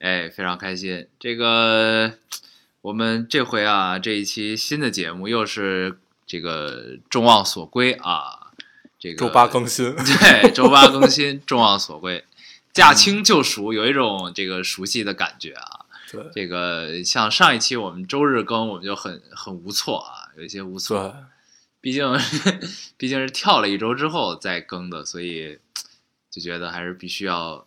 [0.00, 1.06] 哎，非常开心。
[1.18, 2.14] 这个
[2.82, 8.52] 我们这回啊，这一期新的节目又是这个众望所归啊，
[8.98, 12.24] 这个周八更新， 对，周八更新，众望所归，
[12.72, 15.86] 驾轻就熟，有一种这个熟悉的感觉啊。
[16.10, 20.98] 对这个像上一期我们周日更，我们就很很无措啊，有一些无措。
[20.98, 21.12] 对，
[21.80, 22.18] 毕竟
[22.96, 25.58] 毕竟是跳了一周之后再更的，所以
[26.28, 27.64] 就觉得还是必须要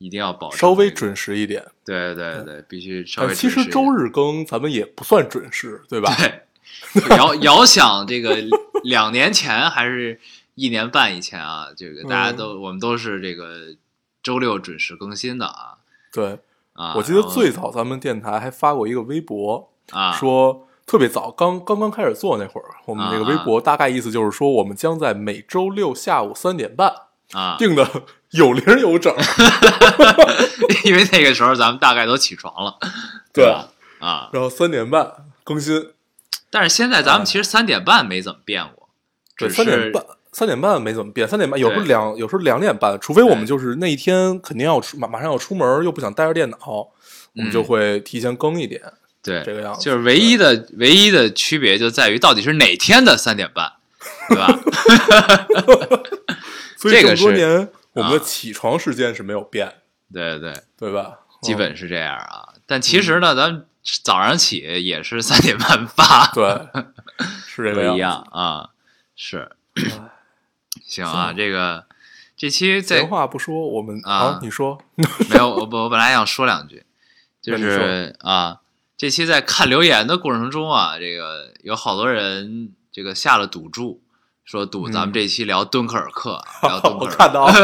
[0.00, 1.64] 一定要保证稍微准时一点。
[1.84, 6.10] 对对对，必须稍微其实周日更咱们也不算准时，对吧？
[6.94, 8.36] 对遥遥想这个
[8.82, 10.18] 两年前还是
[10.54, 13.74] 一年半以前啊，这个大家都、我们都是这个
[14.22, 15.78] 周六准时更新的啊
[16.12, 16.38] 对，
[16.72, 16.94] 啊！
[16.96, 26.92] 我记得最早咱们电台还发过一个微博，啊说特别早，刚刚刚开始做那会儿，我们那个微博大概意思就是说，我们将在每周六下午三点半
[27.32, 27.88] 啊，定的
[28.30, 29.14] 有零有整。
[30.84, 32.78] 因为那个时候咱们大概都起床了，
[33.32, 33.68] 对吧？
[33.98, 35.12] 啊，然后三点半
[35.44, 35.90] 更新，
[36.50, 38.88] 但是现在咱们其实三点半没怎么变过，
[39.36, 46.58] 对，只三点是半，三点半没怎么变，三点半有时候两，有时候两点半，除非我们就是那一天肯定要出，马马上要出门，又不想带着电脑，
[47.36, 48.80] 我们就会提前更一点。
[49.22, 49.82] 对这个样子。
[49.82, 53.70] 就是唯一的唯一的区别就在于到底是哪天的三点半，
[54.28, 54.60] 对吧？
[56.80, 61.18] 所以这个年，我们的啊起床时间是没有变，对对，对吧？
[61.42, 62.54] 基嗯本是这样啊。
[62.64, 63.66] 但其实呢，咱们
[64.02, 66.68] 早上起也是三点半发，对，
[67.46, 68.70] 是这个不一样样啊。
[69.14, 69.50] 是，
[70.82, 71.84] 行啊，这个
[72.34, 74.82] 这期在闲话不说，我们啊好，你说，
[75.28, 76.82] 没有我我本来想说两句，
[77.42, 78.60] 就是啊，
[78.96, 84.02] 这期在看留言的过程中啊，这个有好多人这个下了赌注，
[84.50, 87.54] 说赌咱们嗯这期聊敦刻尔克，聊 敦刻我尔克，看到了，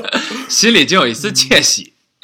[0.46, 1.94] 心里竟有一丝窃喜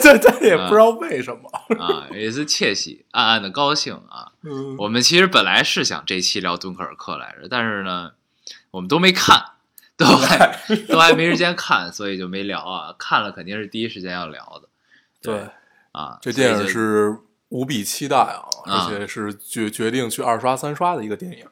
[0.00, 1.50] 这这也不知道为什么。
[1.78, 4.32] 啊，有一丝窃喜，暗暗的高兴啊。
[4.42, 8.12] 嗯，我们其实本来是想这期聊敦刻尔克来着，但是呢，
[8.70, 9.44] 我们都没看，
[9.98, 12.94] 都还都还没时间看，所以就没聊啊。
[12.98, 14.68] 看了肯定是第一时间要聊的
[15.22, 15.46] 对，
[15.92, 16.16] 啊。
[16.22, 17.18] 这电影是
[17.50, 21.44] 无比期待啊，啊而且是决决定去二刷三刷的一个电影。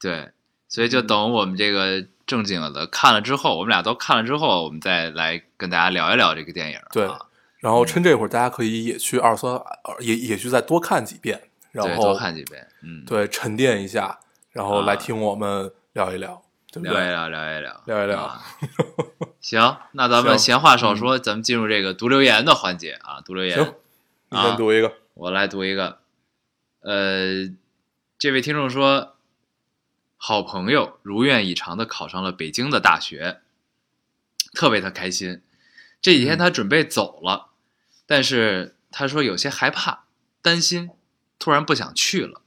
[0.00, 0.30] 对，
[0.68, 6.78] 所以就等我们这个正经的看了之后，我们俩都看了之后，我们再来跟大家聊一聊这个电影。
[6.92, 7.18] 对啊、
[7.58, 11.40] 然后趁这会儿，大家可以也去二刷，呃也也去再多看几遍，
[11.72, 14.18] 然对，后多看几遍，嗯，对沉淀一下，
[14.52, 16.42] 然后来啊听我们聊一聊，
[16.72, 16.94] 对不对？
[16.94, 18.42] 聊一聊，聊一聊，聊一聊啊
[19.40, 23.56] 行，那咱们闲话少说，咱们进入这个读留言的环节啊，读留言。
[23.56, 23.74] 行，
[24.30, 24.92] 你先读一个。
[25.14, 25.98] 我来读一个，
[26.80, 27.48] 呃，
[28.18, 29.15] 这位听众说，
[30.16, 33.40] 好朋友如愿以偿的考上了北京的大学，
[34.52, 35.42] 特别的开心。
[36.00, 37.50] 这几天他准备走了，
[38.06, 40.04] 但是他说有些害怕、
[40.40, 40.90] 担心，
[41.38, 42.42] 突然不想去了。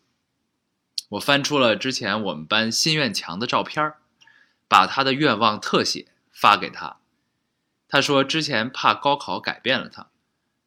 [1.09, 3.97] 我翻出了之前我们班心愿墙的照片儿，
[4.67, 6.97] 把他的愿望特写发给他。
[7.87, 10.09] 他说之前怕高考改变了他，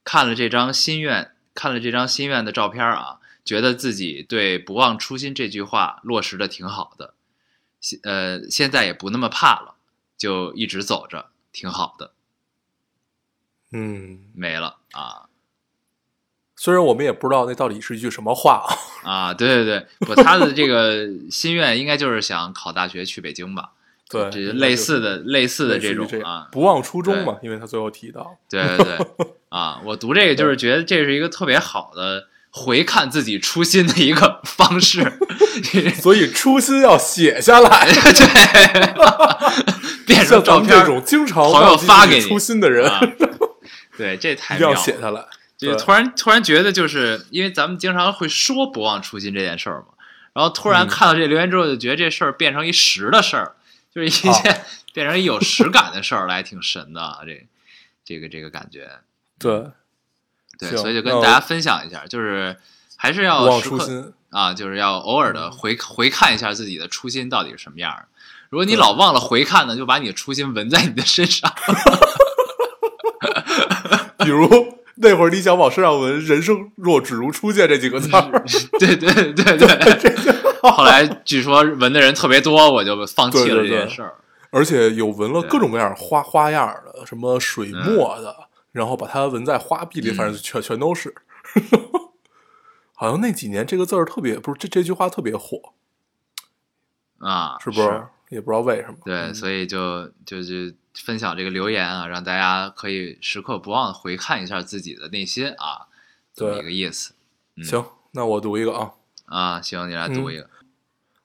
[0.02, 7.14] 看了这张心愿，看了这张心愿的照片啊，觉得自己对“不忘初心”这句话落实的挺好的，
[7.80, 9.74] 现呃现在也不那么怕了，
[10.16, 12.12] 就一直走着，挺好的。
[13.72, 15.28] 嗯，没了啊
[16.54, 18.64] 虽然我们也不知道那到底是一句什么话
[19.02, 19.34] 啊，啊！
[19.34, 23.72] 对对对，不，他的这个心愿应该就是想考大学去北京吧？
[24.08, 28.98] 对，这是类似的类似的这种这啊，不忘初衷嘛，因为他最后提到，对对对
[29.48, 29.80] 啊！
[29.84, 35.18] 我读这个就是觉得这是一个特别好的回看自己初心的一个方式。
[36.00, 37.86] 所以初心要写下来。
[37.90, 38.94] 对，
[40.06, 43.00] 变成照片经常朋友发给你初心的人，啊，
[43.96, 44.74] 对，这太妙了。
[44.76, 45.24] 要写下来。
[45.58, 49.94] 就突然突然觉得，就是因为咱们经常会说不忘初心这件事儿嘛，
[50.32, 53.54] 然后突然嗯看到这留言之后，就觉得这事儿变成一实的事儿，
[53.94, 57.18] 就是一件变成一有实感的事儿了，还挺神的啊！
[57.24, 57.46] 这
[58.04, 58.90] 这个这个感觉，
[59.38, 59.66] 对，
[60.70, 62.56] 对，所以就跟大家分享一下，就是
[62.96, 64.12] 还是要时刻忘初心。
[64.30, 68.08] 啊，就是要偶尔嗯的回回看一下自己的初心到底是什么样儿。
[68.48, 71.52] 如果你老忘了回看呢，就把你的初心纹在你的身上。
[74.24, 74.48] 比如
[74.94, 78.42] 那会儿你想往身上纹“人生若只如初见”这几个字儿，
[78.78, 79.74] 对对对对。
[80.62, 84.14] 后来据说纹的人特别多，我就放弃了这件事儿。
[84.50, 88.34] 而且有纹了各种各样花花样的，什么水墨的，
[88.72, 91.14] 然后把它纹在花臂里，嗯反正全全都是。
[92.92, 95.74] 好像那几年这个字儿特别，不是这这句话特别火，
[97.18, 98.06] 啊，是不是？
[98.30, 98.96] 也不知道为什么。
[99.04, 100.54] 对，嗯所以就就就
[100.94, 105.88] 分享这个留言啊，让大家可以时刻不忘回看一下自己的内心啊，
[106.34, 107.14] 这么一个意思
[107.56, 108.92] 嗯行，那我读一个啊
[109.26, 109.60] 啊。
[109.60, 110.48] 行，你来读嗯一个。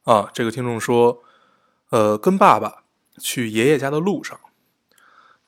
[0.03, 0.29] 啊！
[0.33, 1.21] 这个听众说，
[1.89, 2.83] 呃，跟爸爸
[3.19, 4.39] 去爷爷家的路上，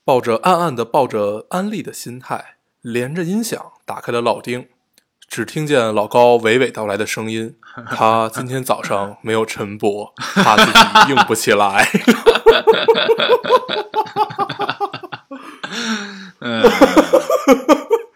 [0.10, 4.68] 抱着暗暗的抱着安利的心态，连着音响打开了老丁，
[5.28, 7.56] 只听见老高娓娓道来的声音。
[7.96, 10.80] 他今天早上没有晨勃，怕自己
[11.12, 11.86] 硬不起来。
[16.42, 16.64] 嗯，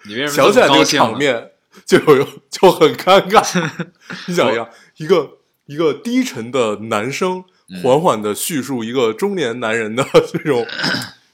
[0.07, 1.51] 你为什么想起来那个这么高兴呢场面
[1.85, 3.71] 就有就很尴尬。
[4.25, 4.67] 你想一下，
[4.97, 5.29] 一个
[5.67, 10.65] 一个低沉的男生嗯缓缓的叙述一个中年男人的这种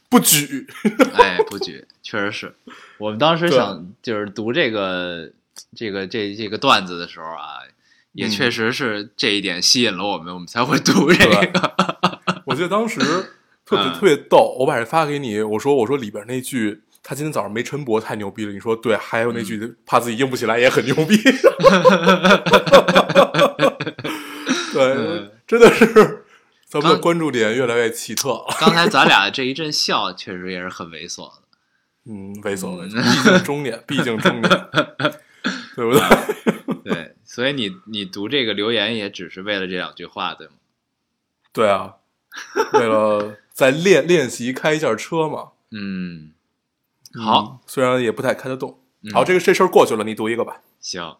[0.09, 0.65] 不举，
[1.13, 2.53] 哎，不举，确实是。
[2.97, 5.29] 我们当时想就是读这个
[5.75, 7.59] 这个这这个段子的时候啊，
[8.13, 8.29] 也嗯。
[8.29, 11.73] 确实是这一点吸引了我们，我们才会读这对个。
[12.45, 12.99] 我记得当时
[13.65, 13.93] 特别嗯。
[13.93, 19.75] 特别逗，我把这发给你，我说我说里边那句他今天早上没晨勃太牛逼了，你说对，还有那句嗯。
[19.85, 21.15] 怕自己硬不起来也很牛逼，
[24.73, 26.18] 对嗯，真的是
[26.69, 31.41] 咱们的关注点越来越奇特了，刚才咱俩这一阵笑，确实也是很猥琐的。
[32.05, 34.49] 嗯，猥琐猥嗯琐，毕竟中年，毕竟中年，
[35.75, 36.83] 对不对？
[36.83, 40.53] 对，所以你你读这个留言也只是为了这两句话，对吗？
[41.51, 41.95] 对啊，
[42.73, 45.49] 为了再练练习开一下车嘛。
[45.71, 46.31] 嗯，
[47.19, 48.79] 好，嗯，虽然也不太开得动。
[49.01, 50.61] 嗯好，这个这事儿过去了，你读一个吧。
[50.79, 51.15] 行，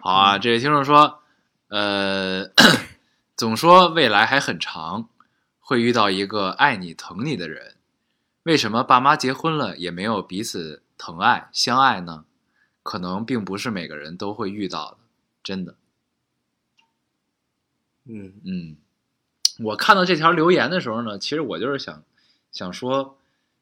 [0.00, 0.38] 好啊。
[0.38, 1.20] 这位听众说，
[1.68, 2.44] 呃，
[3.40, 5.08] 总说未来还很长，
[5.60, 7.76] 会遇到一个爱你疼你的人，
[8.42, 12.26] 为什么爸妈结婚了也没有彼此疼爱相爱呢？
[12.82, 14.98] 可能并不是每个人都会遇到的，
[15.42, 15.74] 真的。
[18.04, 18.76] 嗯嗯，
[19.60, 22.02] 我看到这条留言的时候呢，其实我就是想
[22.52, 23.16] 想说，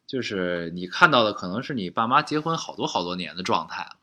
[0.09, 3.97] 就是你看到的可能是你爸妈结婚好多好多年的状态了，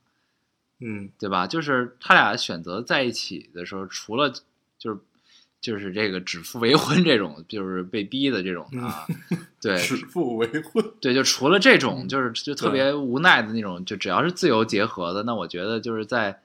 [0.79, 1.45] 嗯对吧？
[1.47, 4.31] 就是他俩选择在一起的时候，除了
[4.77, 5.01] 就是
[5.61, 9.07] 就是这个指腹为婚这种，就是被逼的这种的啊，
[9.59, 10.83] 对指腹为婚。
[11.01, 16.39] 对，就除了这种，嗯就是就特别无奈的那种，就只要是自由结合的，那我觉得就是在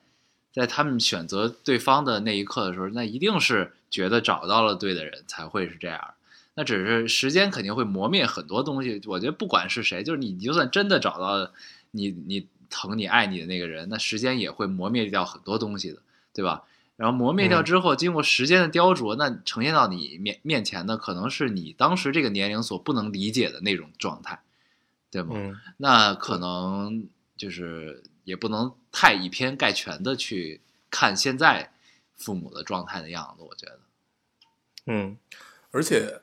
[0.53, 6.15] 在他们选择对方的那一刻的时候，那一定是觉得找到了对的人才会是这样。
[6.55, 9.01] 那只是时间肯定会磨灭很多东西。
[9.07, 11.53] 我觉得不管是谁，就是你，你就算真的找到
[11.93, 15.99] 你你疼你爱你的那个人，那时间也会磨灭掉很多东西的，
[16.35, 16.65] 对吧？
[17.01, 24.43] 然后磨灭掉嗯之后，经过时间的雕琢，那呈现到你面面前的可能是你当时这个年龄所不能理解的那种状态，
[25.11, 25.31] 对吗？
[25.35, 27.09] 嗯那可能
[27.39, 30.61] 就是也不能太以偏概全的去
[30.91, 31.73] 看现在
[32.17, 33.81] 父母的状态的样子，我觉得，
[34.85, 35.17] 嗯，
[35.71, 36.21] 而且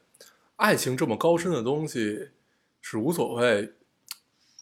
[0.58, 2.30] 爱情这么高深的东西
[2.82, 3.74] 是无所谓，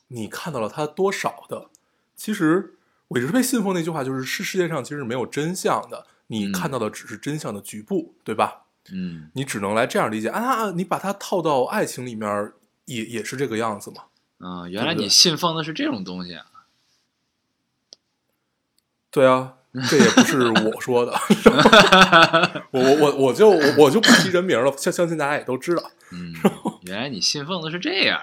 [0.08, 1.70] 你看到了它多少的。
[2.16, 2.75] 其实
[3.08, 8.64] 我一直被信奉那句话，就是是世界上其实没有真相的，你嗯看到的只是真相的局部，对吧？
[8.92, 12.52] 嗯你只能来这样理解啊，你把它套到爱情里面，
[12.86, 14.04] 也也是这个样子嘛。
[14.40, 16.46] 嗯，原来你信奉的是这种东西啊，
[19.10, 19.54] 对啊，
[19.90, 21.14] 这也不是我说的，
[22.72, 25.90] 我我我我就我我就不提人名了，相相信大家也都知道。
[26.12, 26.34] 嗯，
[26.84, 28.22] 原来你信奉的是这样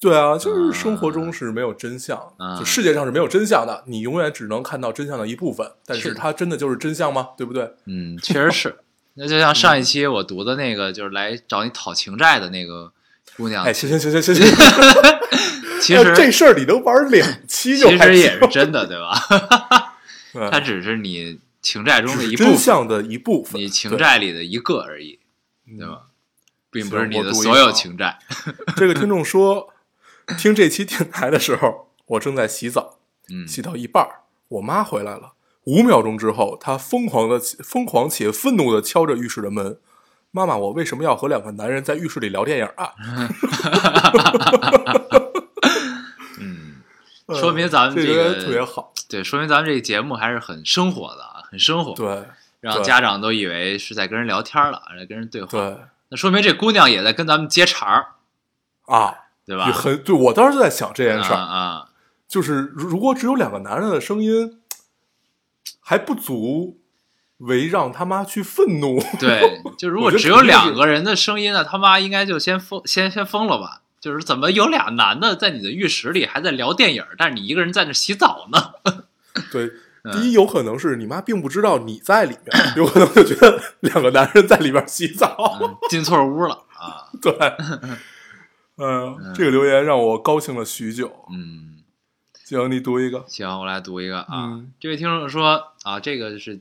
[0.00, 7.28] 对啊，就是生活中是没有真相，啊就世界上是没有真相的，你永远只能看到真相的一部分，但是是它真的就是真相吗？
[7.36, 7.70] 对不对？
[7.84, 8.76] 嗯，确实是。
[9.14, 12.90] 那就像上一期我读的那个，就是来找你讨情债的那个
[13.36, 14.46] 姑娘，哎，行行行行行行，
[15.82, 19.94] 其实这事儿你能玩两期其实也是行真的，对吧？
[20.32, 25.18] 对 它只是你情债中的一部分，真相的一部分，你情债里的一个而已，
[25.76, 26.02] 对吧？
[26.70, 28.16] 并不是你的所有情债。
[28.76, 29.68] 这个听众说，
[30.36, 32.98] 听这期电台的时候，我正在洗澡，
[33.30, 35.32] 嗯，洗到一半儿，我妈回来了。
[35.64, 39.78] 五秒钟之后，她疯狂的、疯狂且愤怒的敲着浴室的门。
[40.32, 42.92] 妈妈，我为什么要和两个男人在浴室里聊电影啊？
[46.38, 46.76] 嗯，
[47.26, 48.92] 呃 说明咱们这这个特别好。
[49.08, 52.24] 对，说明咱们这个节目还是很生活的啊，很生活，对
[52.60, 55.48] 让对家长都以为是在跟人聊天了，在跟人对话。
[55.50, 55.76] 对
[56.10, 58.06] 那说明这姑娘也在跟咱们接茬儿，
[58.86, 59.14] 啊，
[59.50, 59.66] 对吧？
[59.66, 61.88] 也很对我当时就在想这件事儿，啊啊，
[62.28, 64.60] 就是如如果只有两个男人的声音，
[65.80, 66.78] 还不足
[67.38, 69.02] 为让他妈去愤怒。
[69.18, 73.82] 对，就如 果只有两个人的声音呢，他妈应该就先疯，先先疯了吧？
[74.00, 78.58] 就是怎么有俩男的在你的浴室里还在聊电影，但是你一个人在那洗澡呢？
[79.50, 79.64] 对，
[80.04, 85.58] 嗯第一有可能是你妈并不知道你在里面，有可能就觉得两个男人在里边洗澡。
[85.60, 87.04] 嗯进错屋了啊！
[87.20, 87.32] 对，
[88.80, 91.26] 嗯，这个留言让我高兴了许久。
[91.30, 91.84] 嗯，
[92.44, 93.24] 行，你读一个。
[93.28, 94.46] 行，我来读一个啊。
[94.54, 96.60] 嗯这位听众说啊，这个是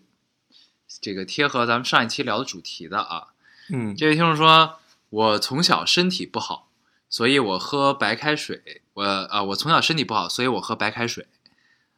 [1.01, 3.27] 这个贴合咱们上一期聊的主题的啊。
[3.69, 6.69] 嗯这位听众说，我从小身体不好，
[7.09, 8.81] 所以我喝白开水。
[8.95, 11.27] 我啊，我从小身体不好，所以我喝白开水。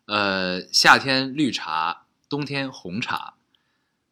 [0.06, 3.34] 呃，夏天绿茶，冬天红茶。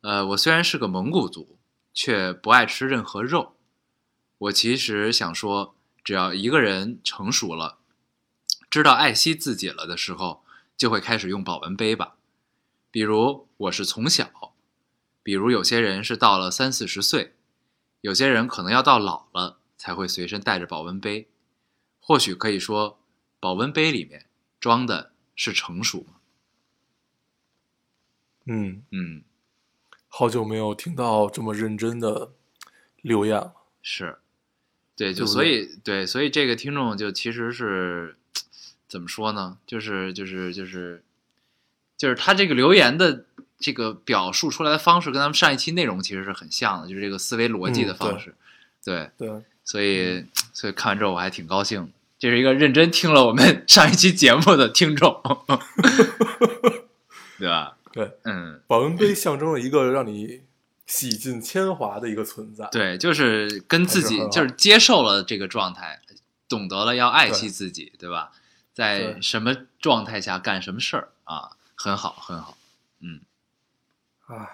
[0.02, 1.58] 呃，我虽然是个蒙古族，
[1.94, 3.54] 却不爱吃任何肉。
[4.38, 5.76] 我其实想说，
[6.10, 7.78] 只要一个人成熟了，
[8.68, 10.44] 知道爱惜自己了的时候，
[10.76, 12.16] 就会开始用保温杯吧。
[12.90, 14.56] 比如我是从小，
[15.22, 17.36] 比如有些人是到了三四十岁，
[18.02, 21.30] 有些人可能要到老了才会随身带着保温杯。
[22.00, 23.00] 或许可以说，
[23.40, 24.26] 保温杯里面
[24.60, 26.16] 装的是成熟吗？
[28.46, 29.24] 嗯，嗯，
[30.08, 32.32] 好久没有听到这么认真的
[33.04, 33.54] 留言了。
[33.84, 34.18] 是，
[35.00, 38.18] 对，就所以对，所以这个听众就其实是
[38.90, 39.58] 怎么说呢？
[39.66, 41.02] 就是就是就是
[41.96, 43.24] 就是他这个留言的
[43.58, 48.36] 这个表述出来的方式，跟咱们上一期内容其实是很像的，就是这个思维逻辑的方式。
[48.84, 51.90] 对，对，所以所以看完之后我还挺高兴的。
[52.20, 55.22] 这是一个认真听了我们 上一期节目的听众，
[57.40, 57.78] 对吧？
[57.94, 60.42] 对，嗯，保温杯象征了一个让你
[60.90, 62.68] 洗尽铅华的一个存在。
[62.72, 66.02] 对，就是跟自己是就是接受了这个状态，
[66.48, 68.32] 懂得了要爱惜自己，对吧？
[68.74, 72.58] 在什么状态下干什么事儿啊，很好，很好。
[73.02, 73.22] 嗯
[74.28, 74.50] 唉，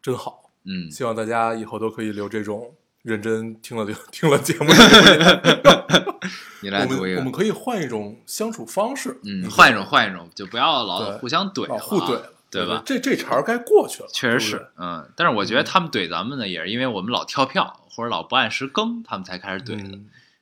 [0.00, 0.52] 真好。
[0.62, 4.66] 嗯，希望大家以后都可以留这种认真听了 听了节目。
[6.62, 9.20] 你来读一个们我们，可以换一种相处方式。
[9.24, 12.82] 嗯，换一种，换一种，就不要老互相怼互怼了，对吧？
[12.84, 19.98] 这这茬儿该过去了，确实是，嗯，但是我觉得他们怼咱们呢，也是因为我们老跳票或者老不按时更，他们才开始怼的。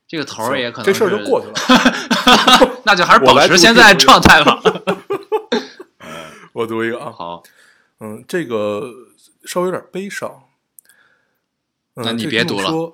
[0.07, 1.55] 这个头儿也可能这事儿就过去了。
[2.85, 4.61] 那就还是保持现在状态吧。
[6.53, 7.43] 我读一个啊，好，
[8.01, 8.93] 嗯，这个
[9.45, 10.43] 稍微有点悲伤。
[11.95, 12.93] 嗯、那你别读了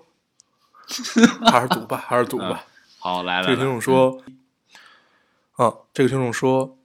[1.51, 2.65] 还是读吧，还是读吧。
[3.01, 4.23] 好，来了这个听众说，
[5.57, 6.77] 啊，这个听众说，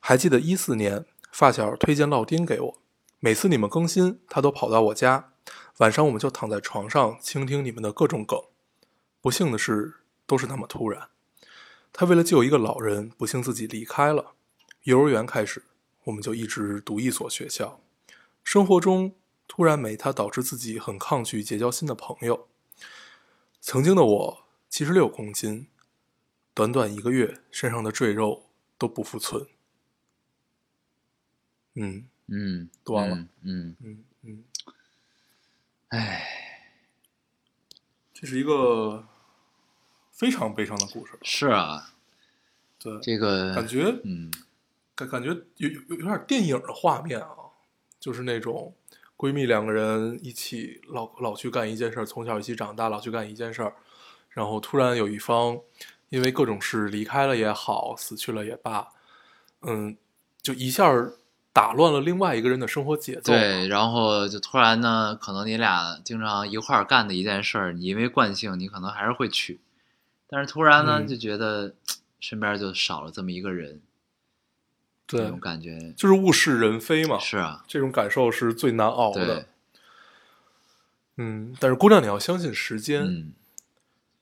[0.00, 1.04] 还记得一四年
[1.38, 2.78] 发小推荐烙丁给我，
[3.20, 5.34] 每次你们更新，他都跑到我家，
[5.76, 8.42] 晚上我们就躺在床上倾听你们的各种梗。
[9.20, 11.10] 不幸的是，都是那么突然。
[11.92, 14.32] 他为了救一个老人，不幸自己离开了。
[14.82, 15.62] 幼儿园开始，
[16.06, 17.78] 我们就一直读一所学校。
[18.42, 19.14] 生活中
[19.46, 22.48] 突然没他，导致自己很抗拒结交新的朋友。
[23.60, 25.68] 曾经的我七十六公斤，
[26.52, 29.46] 短短一个月，身上的赘肉都不复存。
[31.78, 32.06] 嗯。
[32.26, 33.16] 嗯，断了。
[33.16, 34.44] 嗯，嗯，嗯嗯，
[35.88, 36.26] 唉，
[38.12, 39.06] 这是一个
[40.10, 41.18] 非常悲伤的故事。
[41.22, 41.94] 是啊，
[42.78, 44.30] 对，这个感觉嗯。
[44.94, 47.28] 感感觉有有有点电影的画面啊，
[48.00, 48.74] 就是那种
[49.16, 53.76] 闺蜜两个人一起老老去干一件事儿，从小一起长大，老去干一件事儿，
[54.30, 55.56] 然后突然有一方
[56.08, 58.88] 因为各种事离开了也好，死去了也罢，
[59.62, 59.96] 嗯，
[60.42, 61.16] 就一下儿
[61.58, 63.32] 打乱了另外一个人的生活节奏。
[63.32, 69.58] 对，然后就突然呢，可能你俩经常一块儿干的一件事儿，你因为惯性，你可能还是会去，
[70.28, 71.74] 但是突然呢，嗯就觉得
[72.20, 73.80] 身边就少了这么一个人，
[75.04, 79.46] 这种，感觉就是物是人非嘛，是啊，这种感受是最难熬的。，
[81.16, 83.32] 嗯，但是姑娘，你要相信时间，嗯，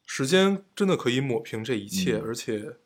[0.06, 2.76] 时间真的可以抹平这一切，嗯而且，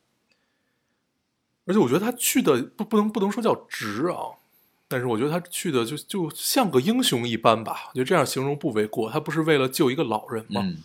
[1.66, 4.39] 而且我觉得他去的不不能不能说叫值啊，
[4.90, 9.08] 但是我觉得他去的就就像个英雄一般吧，我觉得这样形容不为过。
[9.08, 10.62] 他不是为了救一个老人吗？
[10.64, 10.82] 嗯，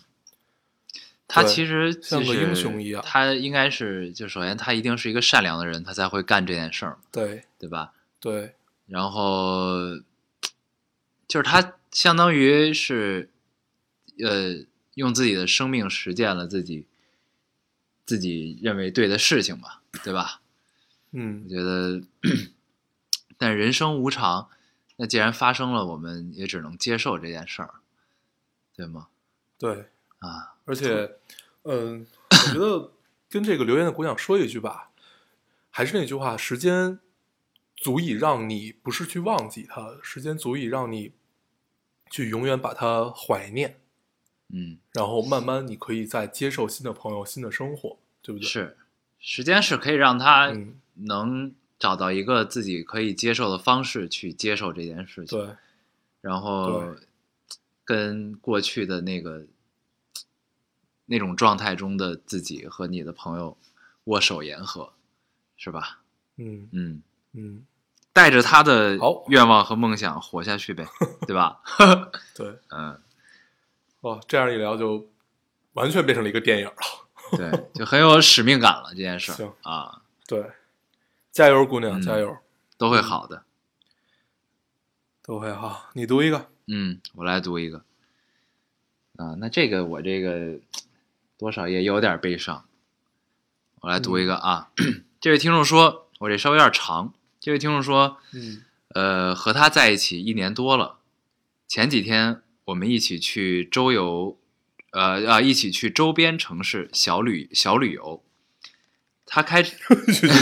[1.26, 7.94] 他其实就是像个英雄一样他应该是就首先他一定是一个善良的人，他才会干这件事儿，对对吧？
[8.20, 8.54] 对，
[8.86, 9.98] 然后
[11.26, 13.28] 就是他相当于是
[14.20, 16.86] 呃用自己的生命实践了自己
[18.04, 20.40] 自己认为对的事情吧，对吧？
[21.10, 22.02] 嗯我嗯，觉得，
[23.38, 24.48] 但人生无常，
[24.96, 27.74] 那既然发生了，我们也只能接受这件事儿，
[28.74, 29.08] 对吗？
[29.58, 31.16] 对，啊，而且，
[31.62, 32.92] 嗯，我我觉得
[33.28, 34.90] 跟这个留言的姑娘说一句吧，
[35.70, 36.98] 还是那句话，时间
[37.74, 41.12] 足以让你不是去忘记他，时间足以让你
[42.10, 43.80] 去永远把他怀念，
[44.48, 48.76] 嗯，然后慢慢你可以再接受新的朋友、新的生活，对不对？，是，
[49.18, 55.54] 时间是可以让他嗯，能找到一个自己可以接受的方式去接受这件事情，对，
[56.20, 56.94] 然后
[57.84, 59.46] 跟过去的那个
[61.06, 63.56] 那种状态中的自己和你的朋友
[64.04, 64.92] 握手言和，
[65.56, 66.00] 是吧？
[66.36, 67.02] 嗯嗯，
[67.32, 67.66] 嗯，
[68.12, 70.86] 带着他的好愿望和梦想活下去呗，
[71.26, 71.60] 对吧？
[72.34, 73.00] 对，嗯，
[74.00, 75.08] 哇，这样一聊就
[75.74, 76.74] 完全变成了一个电影了。
[77.36, 78.90] 对，就很有使命感了。
[78.90, 80.44] 这件事 行儿啊，对，
[81.36, 82.38] 加油，姑娘，嗯加油，
[82.78, 83.44] 都会好的。
[85.22, 85.90] 都会好。
[85.92, 87.84] 你读一个，嗯，我来读一个。
[89.16, 90.58] 啊，那这个我这个
[91.36, 92.64] 多少也有点悲伤。
[93.82, 94.70] 我来读一个啊，
[95.20, 97.12] 这位听众说，我这稍微有点长。
[97.38, 98.64] 这位听众说，嗯
[98.94, 101.00] 呃，和他在一起一年多了，
[101.68, 104.38] 前几天我们一起去周游，
[104.92, 108.22] 呃啊，一起去周边城市小旅小旅游。
[109.26, 109.76] 他开 去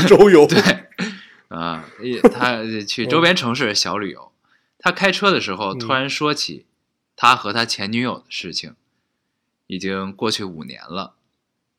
[0.07, 0.61] 周游， 对，
[1.49, 4.31] 啊，一他去周边城市小旅游，
[4.79, 6.67] 他开车的时候嗯突然说起
[7.17, 8.77] 他和他前女友的事情，
[9.67, 11.15] 已经过去五年了。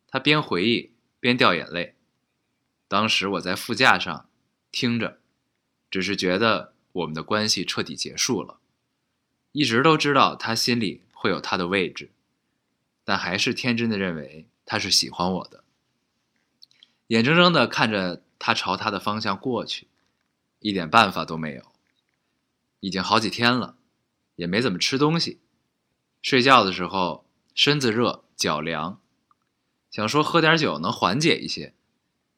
[0.07, 1.95] 他边回忆边掉眼泪。
[2.88, 4.29] 当时我在副驾上
[4.71, 5.19] 听着，
[5.91, 8.59] 只是觉得我们的关系彻底结束了。
[9.51, 12.12] 一直都知道他心里会有他的位置，
[13.03, 15.64] 但还是天真的认为他是喜欢我的。
[17.07, 19.88] 眼睁睁的看着他朝他的方向过去，
[20.59, 21.71] 一点办法都没有。
[22.79, 23.77] 已经好几天了，
[24.35, 25.39] 也没怎么吃东西。
[26.21, 29.00] 睡觉的时候身子热，脚凉，
[29.91, 31.75] 想说喝点酒能缓解一些，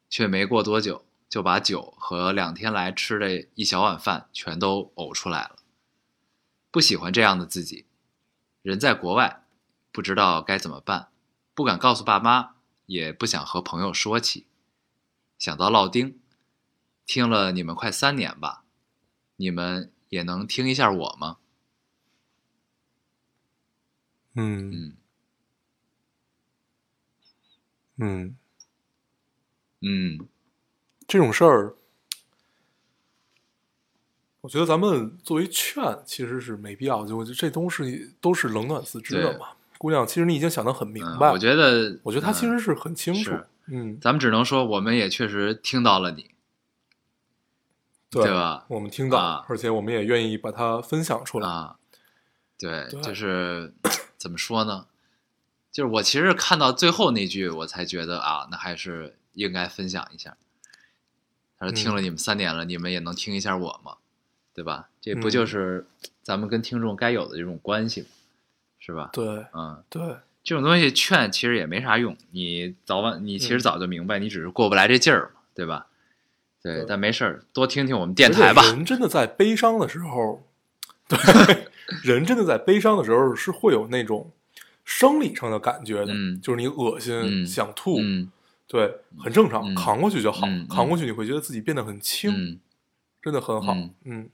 [0.10, 5.56] 却没过多久就把酒和两天来吃的一小碗饭全都呕出来了。
[6.70, 7.86] 不喜欢这样的自己，
[8.62, 9.44] 人在国外，
[9.94, 11.08] 不知道该怎么办，
[11.54, 14.46] 不敢告诉爸妈，也不想和朋友说起。
[15.38, 16.20] 想到烙丁，
[17.06, 18.64] 听了你们快三年吧，
[19.36, 21.38] 你们也能听一下我吗？
[24.36, 24.72] 嗯。
[24.72, 24.98] 嗯。
[28.00, 28.38] 嗯，
[29.82, 30.28] 嗯，
[31.08, 31.76] 这种事儿，
[34.42, 39.48] 我觉得咱们作为劝其实是没必要，就我觉得这东西都是冷暖自知的嘛。
[39.80, 43.32] 姑娘，其实你已经想得很明嗯白，我觉得，我觉得他其嗯实是很清楚。
[43.32, 46.32] 是，嗯，咱们只能说，我们也确实听到了你，
[48.10, 51.48] 对对吧我们听到，啊而且我们也愿意把它分享出来。
[51.50, 51.78] 啊，
[52.58, 53.74] 对，对就是
[54.18, 54.88] 怎么说呢？
[55.72, 60.36] 就是我其实看到最后那句，我才觉得啊，那还是应该分享一下。
[61.60, 63.98] 他说：“听嗯了你们三年了，你们也能听一下我吗？
[64.54, 64.90] 对吧？
[65.02, 65.86] 这不嗯就是
[66.24, 68.08] 咱们跟听众该有的这种关系吗？
[68.80, 69.10] 是吧？
[69.12, 75.88] 对嗯，对，这种东西劝其实也没啥用，你早晚你其实嗯早就明白，你只是过不来这劲儿嘛，对吧？
[76.64, 78.64] 对，对但没事儿，多听听我们电台吧。
[78.64, 80.48] 人真的在悲伤的时候，
[81.10, 81.68] 对，
[82.02, 84.32] 人真的在悲伤的时候是会有那种
[84.86, 88.32] 生理上的感觉的，嗯就是你恶心、嗯想吐，嗯
[88.70, 92.60] 对，很正常，嗯扛过去就好，扛过去你会觉得自己变得很轻，嗯，
[93.22, 94.30] 真的很好，嗯嗯。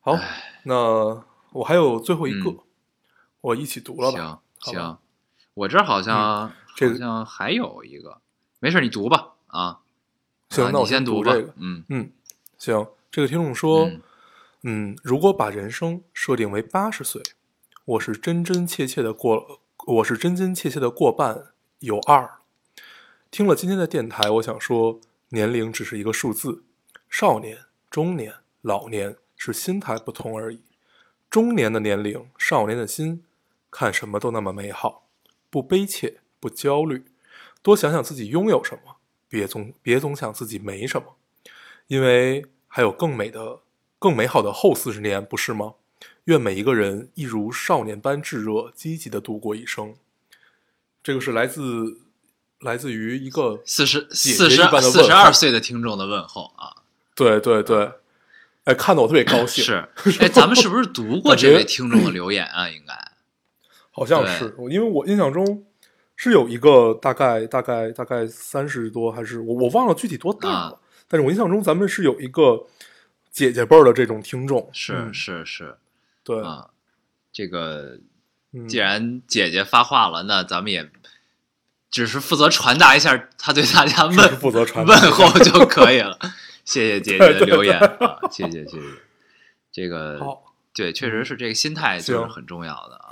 [0.00, 0.18] 好，
[0.62, 1.22] 那
[1.52, 2.58] 我还有最后一个，嗯
[3.42, 4.40] 我一起读了吧？
[4.72, 4.98] 行
[5.54, 8.20] 我这儿好像、这个好像还有一个，
[8.60, 9.60] 没事儿你读吧啊。
[9.62, 9.80] 啊
[10.50, 12.12] 行那我你先读这个嗯嗯，
[12.58, 12.86] 行。
[13.10, 14.02] 这个听众说，嗯
[14.62, 17.22] 嗯，如果把人生设定为八十岁，
[17.84, 22.38] 我是真真切切的过，我是真真切切的过半有二。
[23.30, 26.64] 听了今天的电台，我想说，年龄只是一个数字，
[27.08, 30.60] 少年、中年、老年是心态不同而已。
[31.30, 33.24] 中年的年龄，少年的心，
[33.76, 35.08] 看什么都那么美好，
[35.50, 37.04] 不悲切，不焦虑，
[37.60, 41.16] 多想想自己拥有什么，别总别总想自己没什么，
[41.88, 43.58] 因为还有更美的、
[43.98, 45.74] 更美好的后四十年，不是吗？
[46.26, 49.96] 愿每一个人一如少年般炙热、积极的度过一生。
[51.02, 51.98] 这个是来自
[52.60, 56.84] 来自于一个四十姐四十四十二岁的听众的问候啊，
[57.16, 57.90] 对对对，
[58.62, 59.88] 哎，看得我特别高兴，是，
[60.22, 62.70] 哎，咱们是不是读过这位听众的留言啊？
[62.70, 62.94] 应该
[63.94, 65.64] 好像是，因为我印象中
[66.16, 70.74] 是有一个大概大概大概三十多，还是我我忘了具体多大了，啊
[71.06, 72.66] 但是我印象中咱们是有一个
[73.30, 75.76] 姐姐辈儿的这种听众，是嗯是是
[76.24, 76.70] 对，啊，
[77.32, 78.00] 这个
[78.52, 80.90] 嗯既然姐姐发话了，那咱们也
[81.90, 86.18] 只是负责传达一下她对大家问负责传达问候就可以了。
[86.64, 88.86] 谢谢姐姐的留言啊，谢谢谢谢。
[89.70, 93.03] 这个好，对，确实是这个心态就是很重要的啊。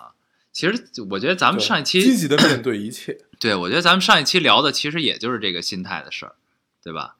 [0.52, 3.18] 其实我觉得咱们上一期积极的面对一切。
[3.40, 6.34] 对，我觉得咱们上一期聊的其实也就是这个心态的事儿，
[6.82, 7.16] 对吧？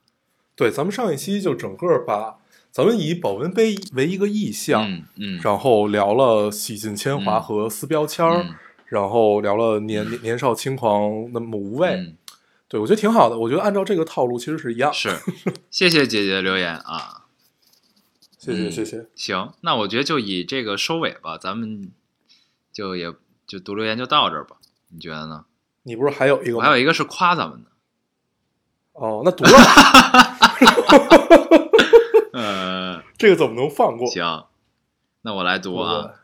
[0.55, 2.37] 对，咱们上一期就整个把
[2.71, 8.55] 咱们以保温杯为一个意象，嗯嗯，然后聊了洗尽铅华嗯和撕标签儿，嗯
[8.87, 11.89] 然后聊了年年年少轻狂那么无畏。
[11.95, 12.17] 嗯
[12.69, 14.91] 对我觉得挺好的，我觉得按照这个套路其实是一样。
[14.95, 15.15] 是，
[15.71, 17.27] 谢谢姐姐的留言啊。
[18.39, 19.07] 谢谢嗯谢谢。
[19.15, 21.91] 行，那我觉得就以这个收尾吧，咱们
[22.73, 23.13] 就也
[23.47, 24.57] 就读留言就到这儿吧，
[24.89, 25.45] 你觉得呢？
[25.85, 27.71] 你不是还有一个还有一个是夸咱们的，
[28.93, 30.37] 哦，那读了吧，
[32.33, 34.07] 呃， 这个怎么能放过？
[34.07, 34.47] 行，
[35.23, 36.15] 那我来读啊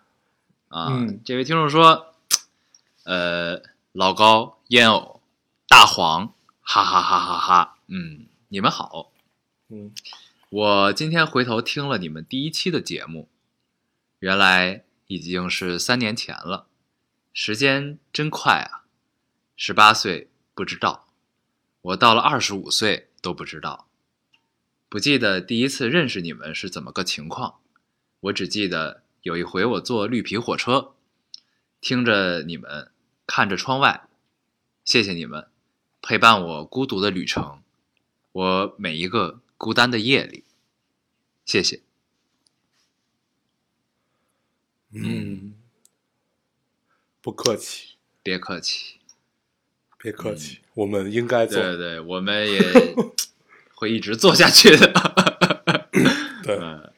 [0.68, 2.14] 啊，嗯这位听众说，
[3.04, 3.61] 呃，
[3.92, 5.20] 老高、烟偶、
[5.66, 9.11] 大黄，哈哈哈哈哈，嗯，你们好，
[9.68, 9.92] 嗯，
[10.50, 13.28] 我今天回头听了你们第一期的节目，
[14.20, 16.68] 原来已经是三年前了，
[17.32, 18.84] 时间真快啊！
[19.56, 21.08] 十八岁不知道，
[21.80, 23.88] 我到了二十五岁都不知道，
[24.88, 27.58] 不记得第一次认识你们是怎么个情况，
[28.20, 30.94] 我只记得有一回我坐绿皮火车，
[31.80, 32.92] 听着你们，
[33.26, 34.08] 看着窗外，
[34.84, 35.48] 谢谢你们
[36.02, 37.62] 陪伴我孤独的旅程，
[38.32, 40.44] 我每一个孤单的夜里，
[41.46, 41.80] 谢谢。
[44.90, 45.52] 嗯，
[47.28, 48.94] 不客气，别客气，
[50.02, 51.62] 别客气，我们应该做。
[51.62, 52.58] 对对对，我们也
[53.76, 54.90] 会一直做下去的。
[56.42, 56.90] 对，嗯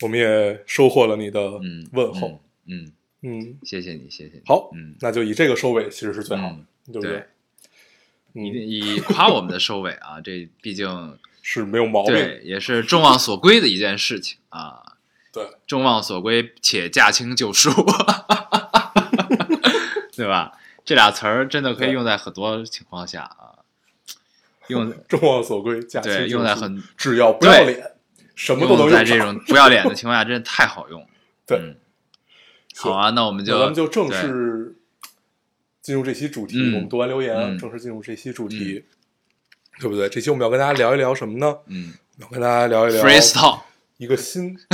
[0.00, 2.42] 我们也收获了你的嗯，问候。
[2.66, 2.90] 嗯，
[3.22, 4.42] 嗯，嗯，谢谢你，谢谢你。
[4.44, 7.26] 好，嗯，那就以这个收尾其实是最好的，嗯对不对？
[8.32, 12.12] 你，以以夸我们的收尾啊，这毕竟 是没有毛病。
[12.12, 14.96] 对，也是众望所归的一件事情啊。
[15.32, 17.70] 对，众望所归且驾轻就熟，
[20.20, 20.52] 对吧？
[20.84, 23.64] 这俩词儿真的可以用在很多情况下啊，
[24.68, 27.92] 用 众望所归，对用在很只要不要脸，
[28.34, 31.06] 什么都能用在这种不要脸的情况下，真的太好用了。
[31.46, 31.76] 对嗯，
[32.76, 34.76] 好啊，那我们就那咱们就正式
[35.80, 36.56] 进入这期主题。
[36.58, 38.84] 嗯我们读完留言，嗯正式进入这期主题，
[39.80, 40.08] 对不对？
[40.08, 41.56] 这期我们要跟大家聊一聊什么呢？
[41.66, 43.60] 嗯要跟大家聊一聊，freestyle，
[43.96, 44.56] 一个新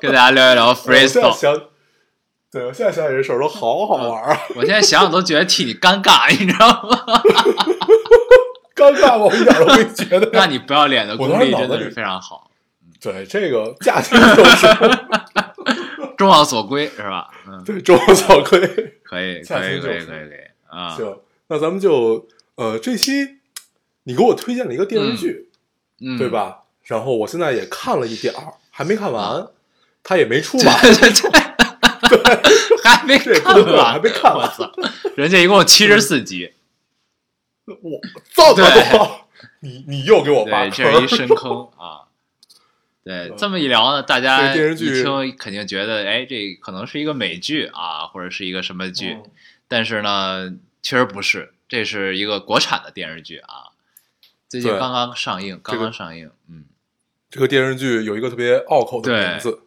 [0.00, 1.68] 跟大家聊一聊 freestyle。
[2.56, 4.40] 想，对我现在想起这事儿都好好玩啊！
[4.56, 7.22] 我现在想想都觉得替你尴尬，你知道吗？
[8.74, 10.28] 尴尬，我一点都没觉得。
[10.34, 12.50] 那你不要脸的功力真的是非常好，
[13.00, 14.66] 对这个驾轻就是，
[16.16, 17.28] 众望所归是吧？
[17.46, 18.60] 嗯，对众望所归。
[19.02, 20.28] 可以，驾可以，可以，可以，可以
[20.68, 20.88] 啊。
[20.96, 23.12] 行，那咱们就呃，这期
[24.04, 25.48] 你给我推荐了一个电视剧，
[26.00, 26.28] 嗯，对？
[26.28, 26.62] 吧？
[26.84, 29.46] 然后我现在也看了一点儿，还没看完，
[30.02, 30.78] 它也没出吧。
[30.82, 31.30] 对对对，
[32.84, 34.46] 还没看不能完，还没看完。
[34.46, 34.72] 我操！
[35.16, 36.52] 人家一共七十四集，
[37.64, 38.00] 我
[38.54, 39.28] 这么多，
[39.60, 42.06] 你你又给我挖这是一深坑啊。
[43.04, 49.30] 对，这么一聊呢，大家电视剧一听肯定觉得，哎，这可能是一个美剧啊，或者是一个什么剧，嗯。
[49.68, 53.70] 但是呢，确实不是，这是一个国产的电视剧啊，
[54.48, 56.64] 最近刚刚上映，刚刚上映，嗯，
[57.30, 59.60] 这个电视剧有一个特别拗口的名字，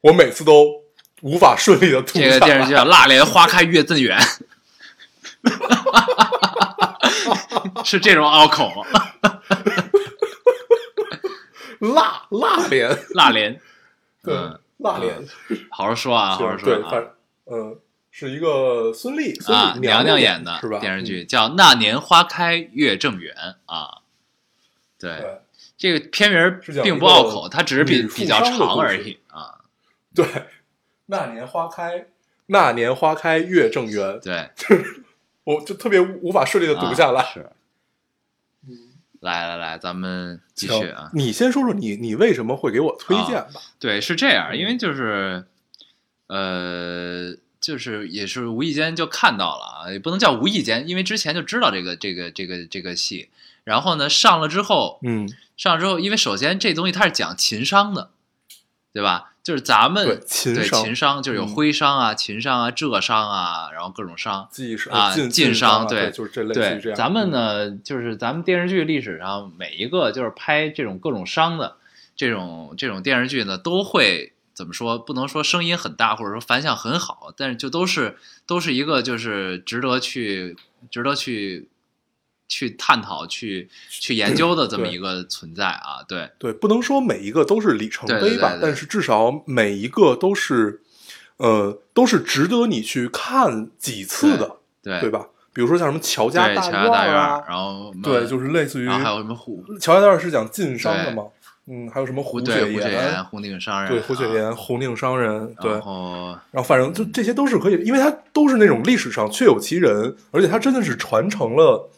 [0.00, 0.81] 我每次都
[1.22, 4.18] 无法顺利的读这个电视剧叫《蜡莲花开月正圆》，
[7.84, 8.84] 是这种拗口吗？
[11.80, 13.58] 辣辣莲，蜡莲，
[14.22, 15.26] 对嗯，辣莲，
[15.70, 16.88] 好好说啊，好好说啊。
[16.90, 17.10] 反
[17.46, 17.78] 嗯，
[18.10, 20.78] 是一个孙俪孙啊，俪娘娘演的是吧？
[20.78, 23.34] 电视剧叫《那年花开月正圆》
[23.72, 23.98] 啊。
[24.98, 25.40] 对
[25.76, 29.58] 这个片名儿并不拗口，它只是比比较长而已啊。
[30.14, 30.24] 对，
[31.06, 32.06] 那年花开，
[32.46, 34.50] 那年花开月正圆，对，
[35.44, 37.22] 我就特别无法顺利的读下来。
[37.22, 37.50] 啊是。
[39.20, 41.08] 来来来，咱们继续啊。
[41.14, 43.60] 你先说说你你为什么会给我推荐吧？
[43.78, 45.44] 对，是这样，嗯因为就是，
[46.26, 53.28] 呃，就是也是无意间就看到了啊，也不能叫无意间，因为之前就知道这个这个这个这个戏，
[53.62, 58.10] 然后呢上了之后，嗯，上了之后，因为首先这东西它是讲情商的，
[58.92, 59.31] 对吧？
[59.42, 64.48] 就是咱们对情商就是有嗯徽商啊、秦商啊、浙商啊，然后各种商。
[64.90, 66.96] 啊晋晋商对就是这类似于这对，样。
[66.96, 71.76] 咱们呢，就是咱们电视剧历史上每一个就是拍这种各种商的
[72.14, 80.56] 这种这种电视剧呢，都会怎么说，不能说声音很大，或者说反响很好，但是就都是都是一个就是值得去
[80.90, 81.68] 值得去
[82.52, 86.04] 去探讨、去去研究的这么一个存在啊。
[86.06, 90.82] 对对，不能说每一个都是里程碑吧，对对对对但是至少每一个都是，
[91.38, 95.26] 呃，都是值得你去看几次的，对对吧？
[95.54, 101.24] 比如说像什么乔家对，大乔家大院院啊，，然后对，就是类似于然后还有什么胡乔家大院是讲晋商的吗，
[101.66, 111.90] 嗯，还有什么胡雪岩、红顶商人，对，胡雪啊，岩、红顶商人，对，然后然后反正就这些都是可以，因为它都是那种历史上确有其人，而且它真的是传承了，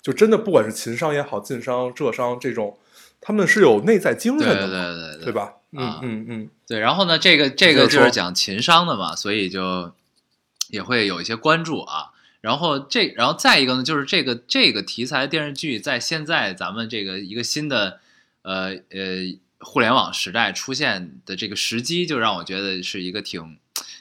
[0.00, 2.78] 就真的不管是秦商也好，晋商、浙商这种，
[3.20, 5.32] 他们是有内在精对对神的对，对对对？
[5.32, 5.54] 吧？
[5.70, 9.92] 嗯啊嗯嗯，对，然后呢，这个这个就是说就是讲秦商的嘛，所以就
[10.70, 12.12] 也会有一些关注啊。
[12.40, 18.00] 然后这，然后再一个呢，就是这个这个题材电视剧在现在咱们这个一个新的
[18.42, 23.58] 呃呃互联网时代出现的这个时机，就让我觉得是一个挺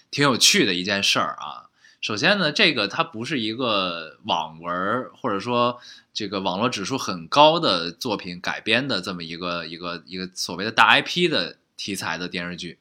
[0.09, 1.66] 挺有趣的一件事儿啊。
[1.99, 5.79] 首先呢，这个它不是一个网文儿或者说
[6.13, 12.77] 这个网络指数很高的作品改编的这么一个一个一个所谓的大 IP 的题材的电视剧，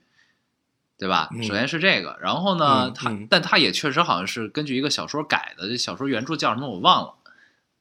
[0.98, 1.31] 对吧？
[1.33, 7.14] 嗯首先是这个，然后呢，它但它也确实好像是根据一个小说改的，这小说原著叫什么我忘了，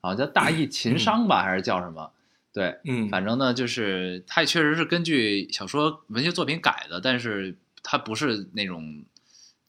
[0.02, 2.12] 好像叫《大义秦商》吧，还是叫什么？
[2.54, 9.04] 对，嗯，反正呢，就是它也确实是根据小说文学作品改的，但是它不是那种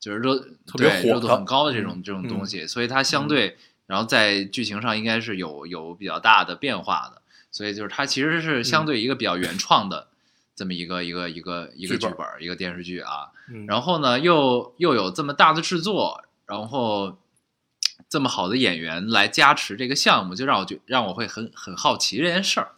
[0.06, 10.06] 就是热特别火热度很高的这种嗯这种东西，所以它相对，然后在剧情上应该是有有比较大的变化的，所以就是它其实是相对一个比较原创的
[10.54, 13.66] 这么一个一个一个一个剧本一个电视剧啊，嗯。
[13.66, 17.18] 然后呢，又又有这么大的制作，然后
[18.08, 22.68] 这么好的演员来加持这个项目，就让我觉让我会很很好奇这件事儿。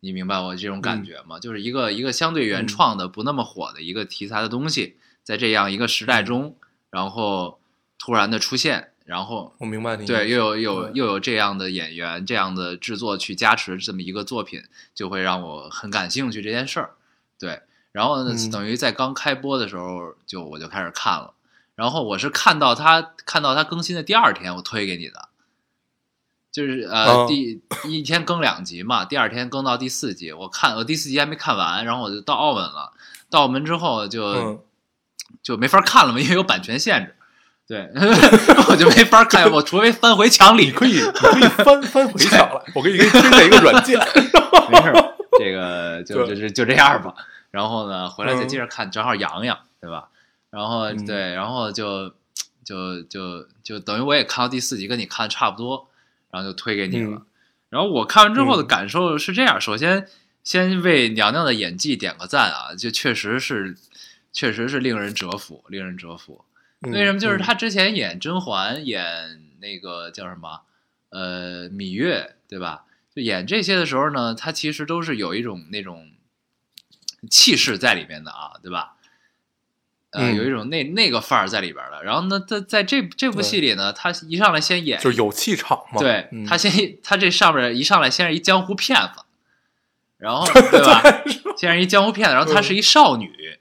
[0.00, 1.38] 你明白我这种感觉吗？
[1.38, 6.56] 就是一个一个相对原创的、不那么火的一个题材的东西，在这样一个时代中，
[6.90, 7.60] 然后
[7.98, 14.62] 突然的出现，然后我明白你对，又有有又有这样的演员、这样的制作去加持这么一个作品，
[14.94, 16.90] 就会让我很感兴趣这件事儿。
[17.38, 18.50] 对，然后呢，嗯。
[18.50, 21.34] 等于在刚开播的时候就我就开始看了，
[21.74, 25.28] 然后我是看到他看到他更新的第二天，我推给你的，
[26.50, 27.26] 就是呃、哦。
[27.28, 32.92] 第一天更两集嘛，第二天更到第四集，我看我第四集还没看完，然后我就到澳门了，
[33.30, 34.60] 到澳门之后就、嗯
[35.42, 37.14] 就没法看了嘛，因为有版权限制。
[37.66, 37.88] 对，
[38.68, 43.96] 我就没法看，我除非翻回墙里，你可以你可以翻翻回墙来，我给你给你推荐一个软件，
[44.70, 47.14] 没事儿，这个就对就是就这样吧。
[47.52, 50.08] 然后呢，回来再嗯接着看，正好阳阳，对吧？
[50.50, 52.12] 然后嗯对，然后就
[52.64, 55.88] 就就就等于我也看到第四集，跟你看的差不多，
[56.32, 57.10] 然后就推给你了。
[57.18, 57.22] 嗯
[57.70, 60.08] 然后我看完之后的嗯感受是这样：首先，
[60.42, 63.76] 先为娘娘的演技点个赞啊，就确实是，
[64.32, 66.44] 确实是令人折服，令人折服。
[66.80, 67.18] 为什么？
[67.18, 70.62] 就是嗯她之前演甄嬛，演那个叫什么，
[71.10, 72.84] 呃，芈月，对吧？
[73.14, 76.12] 就演这些的时候呢，他其实都是有一种那种
[77.28, 78.94] 气势在里面的啊，对吧？
[80.12, 82.02] 呃，嗯有一种那那个范儿在里边的。
[82.02, 89.22] 然后呢，在在这这部戏里呢，他一上来先演就是有气场嘛，对嗯他先，他这上面一上来先是一江湖骗子，
[90.16, 91.02] 然后 对吧？
[91.56, 93.58] 先是一江湖骗子，然后她是一少女，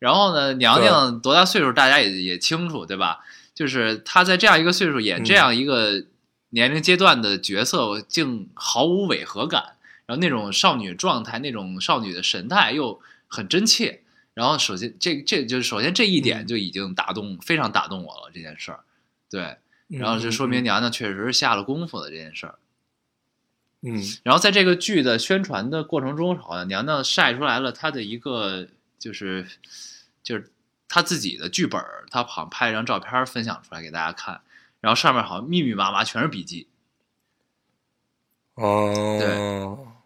[0.00, 3.20] 然后呢，娘娘多大岁数大家也也清楚，对吧？
[3.54, 6.04] 就是她在这样一个岁数演嗯这样一个
[6.48, 14.00] 年龄阶段的角色，竟毫无违和感，然后那种少女状态，那种少女的神态又很真切。
[14.34, 18.80] 然后首先这这就是首先这一点嗯就已经打动，非常打动我了这件事儿，
[19.30, 19.42] 对。
[19.92, 22.58] 嗯然后就说明娘娘确实是下了功夫的这件事儿。
[23.82, 28.68] 嗯然后在这个剧的宣传的过程中，好像娘娘晒出来了她的一个
[29.00, 29.48] 就是
[30.22, 30.50] 就是
[30.88, 34.40] 他自己的剧本儿，她好像拍一张照片分享出来给大家看，
[34.80, 36.66] 然后上面好像密密麻麻全是笔记，
[38.54, 39.28] 哦，对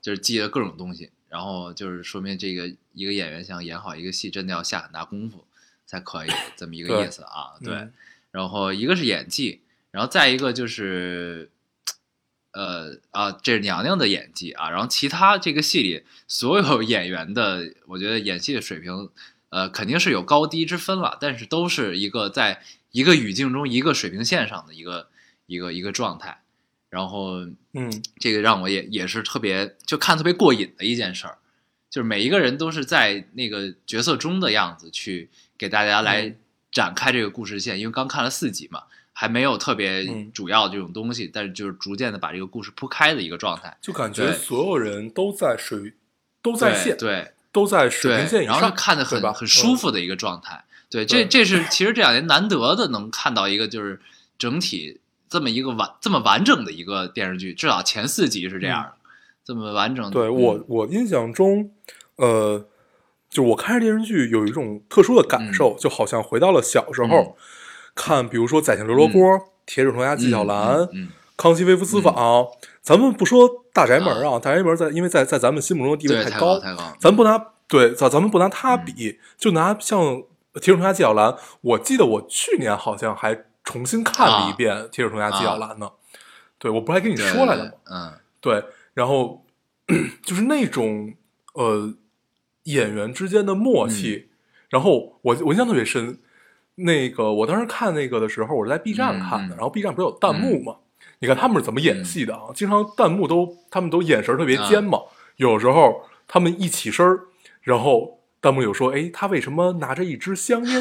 [0.02, 5.46] 就是记了各种东西，然后就是说明这个一个演员想演好一个戏，真的要下很大功夫
[5.86, 7.54] 才可以， 这么一个意思啊。
[7.62, 7.92] 对，嗯
[8.30, 11.50] 然后一个是演技，然后再一个就是，
[12.50, 19.08] 呃啊，这是娘娘的演技啊，然后其他这个戏里所有演员的，我觉得演戏的水平，
[19.54, 25.06] 呃，肯定是有高低之分了，但是都是一个在一个语境中一个水平线上的一个
[25.46, 26.42] 一个一个状态，
[26.90, 31.38] 然后嗯这个让我也也是特别就看特别过瘾的一件事儿，
[31.88, 36.36] 就是每一个人都是在那个角色中的样子去给大家来嗯。
[36.74, 43.76] 展开这个故事线，因为刚看了四集嘛，还没有特别嗯主要的这种东西，但是就是逐渐的把这个故事铺开的一个状态。
[43.80, 44.12] 就感。
[44.12, 45.94] 觉所有人都在水
[46.42, 50.64] 都在线，对都在水平线，以然后上，看的很很舒服的一个状态。
[50.90, 54.00] 对，这这是其实这两年难得的能看到一个就是
[54.36, 58.92] 整体这么一个完这么完整的一个电视剧，至少前四集是这样的，
[59.44, 60.34] 这么完整对嗯。
[60.34, 61.70] 我我印象中，
[62.16, 62.66] 呃，
[63.30, 67.34] 就我看这电视剧有一种特殊的感受，就好像回到了小时候、嗯。
[67.94, 69.22] 看，比如说《宰相刘罗锅》
[69.64, 70.78] 铁齿铜牙纪晓岚》
[71.36, 72.12] 康熙微服私访》
[72.84, 80.00] 咱们不说大宅门啊，大宅门在因为在在咱们心目中的地对位高，太太高，嗯咱不拿对咱咱们不拿它比，就拿像
[80.54, 85.90] 《铁齿铜牙纪晓岚》，我记得我去年好像还重新看了一遍《铁齿铜牙纪晓岚》呢。
[86.58, 87.70] 对，我不是还跟你说来了吗？
[87.90, 89.46] 嗯对，然后
[90.22, 91.14] 就是那种
[91.54, 91.94] 呃
[92.64, 94.28] 演员之间的默契，
[94.68, 96.20] 然后我我印象特别深。
[96.76, 100.76] 那个我当时看那个的时候，我是在 B 站看的，然后 B 站不是有弹幕吗？
[101.24, 102.52] 你看他们是怎么演戏的啊？
[102.54, 104.98] 经常弹幕都他们都眼神特别尖嘛，
[105.36, 107.20] 有时候他们一起身儿，
[107.62, 110.78] 然后弹幕有说：“哎，他为什么拿着一支香烟？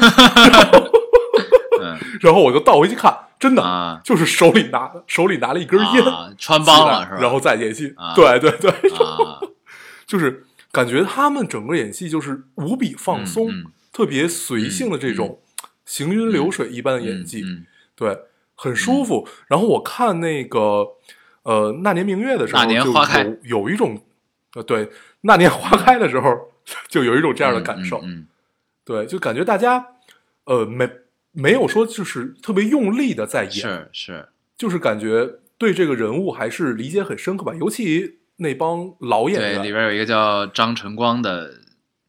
[1.80, 7.18] 嗯然后我就倒回去看，真的、啊就是手里拿手里拿了一根烟，啊，穿帮了是吧？
[7.22, 7.94] 然后再演戏。
[7.96, 8.70] 啊对对对，
[9.02, 9.40] 啊，
[10.06, 15.40] 就是感觉他们整个演戏就是无比放松，嗯嗯特别随性的这种
[15.86, 17.42] 行云流水一般的演技，
[17.96, 18.18] 对，
[18.54, 19.28] 很舒服。
[19.48, 20.86] 然后我看那个
[21.42, 24.02] 呃《那年明月》的时候，那年花开就有有一种
[24.54, 24.86] 呃对
[25.22, 26.52] 《那年花开》的时候，
[26.88, 28.26] 就有一种这样的感受，嗯
[28.84, 29.86] 对，就感觉大家
[30.44, 30.88] 呃没
[31.32, 41.60] 没有说就是特别用力的在嗯演，是是，就是感觉对这个人物还是理解很深刻吧，尤其那帮老演对，员，里边有一个叫张晨光的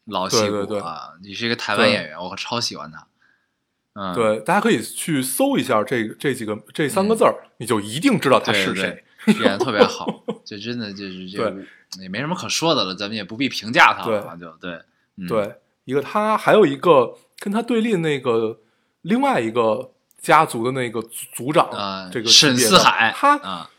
[0.06, 0.80] 老戏骨对对对。
[0.80, 3.08] 啊，你是一个台湾演员，我超喜欢他。
[3.96, 9.04] 嗯，对，大家可以去搜一下这这几个这三个字儿，你就一定知道他是谁。
[9.26, 11.66] 对，演的特别好， 就真的就是这对
[12.00, 14.80] 也没什么可说的了，咱们也不必评价他了，就对，
[15.18, 15.56] 嗯、对，
[15.86, 18.60] 一个他，还有一个跟他对立那个
[19.02, 23.70] 另外一个家族的那个族族长，啊，这个沈四海，他啊，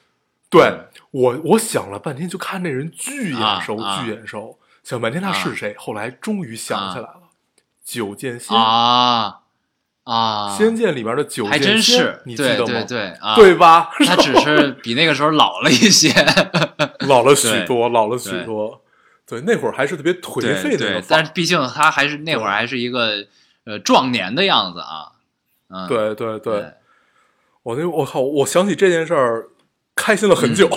[0.48, 0.72] 对
[1.10, 7.20] 我我想了半天，就看那人巨眼熟，巨眼熟，想半天他是谁，后来终于想起来了，
[7.84, 9.42] 九剑仙，啊
[10.06, 12.64] 啊，仙剑里面的九还剑仙，真是，你记得吗？
[12.66, 13.90] 对对对啊，对吧？
[14.06, 16.12] 他只是比那个时候老了一些，
[17.08, 18.80] 老了许多，老了许多。
[19.26, 23.26] 对，那会儿还是特别颓废的那个，对但是毕竟他还是那会儿还是一个
[23.64, 25.10] 呃壮年的样子啊，
[25.68, 26.72] 嗯，对对对，对，
[27.64, 29.48] 我那我靠，我想起这件事儿，
[29.96, 30.70] 开心了很久。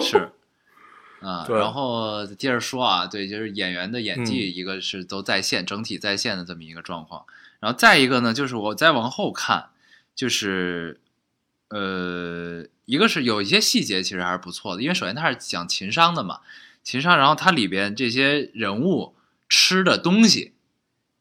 [0.00, 0.28] 是。
[1.20, 7.24] 啊，对然后接着说啊，对，就是演员的演技，嗯一个是都在线，整体在线的这么一个状况。
[7.66, 9.70] 然后再一个呢，就是我再往后看，
[10.14, 11.00] 就是
[11.68, 16.38] 呃，一个是有一些细节其实还是不错的，因为首先它是讲情商的嘛，
[16.84, 19.16] 情商，然后它里边这些人物
[19.48, 20.52] 吃的东西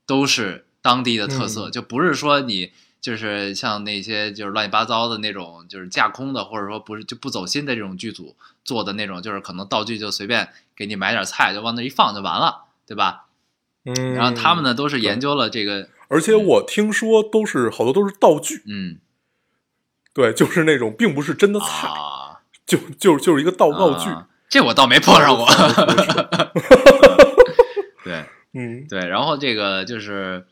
[0.06, 13.26] 都是当地的特色，嗯就不是说你就是像那些就是乱七八糟的那种，就是架空的，或者说不是就不走心的这种剧组做的那种，就是可能道具就随便给你买点菜就往那一放就完了，对吧？
[13.84, 19.00] 嗯，然后他们呢都是研究了这个，而且我听说都是好多都是道具，嗯。
[20.13, 24.10] 对，就是那种并不是真的菜，啊，就就就是一个道道具。
[24.10, 24.30] 啊。
[24.48, 25.46] 这我倒没碰上过。
[28.06, 28.24] 对。
[28.54, 28.88] 嗯。
[28.88, 30.46] 对，然后这个就是，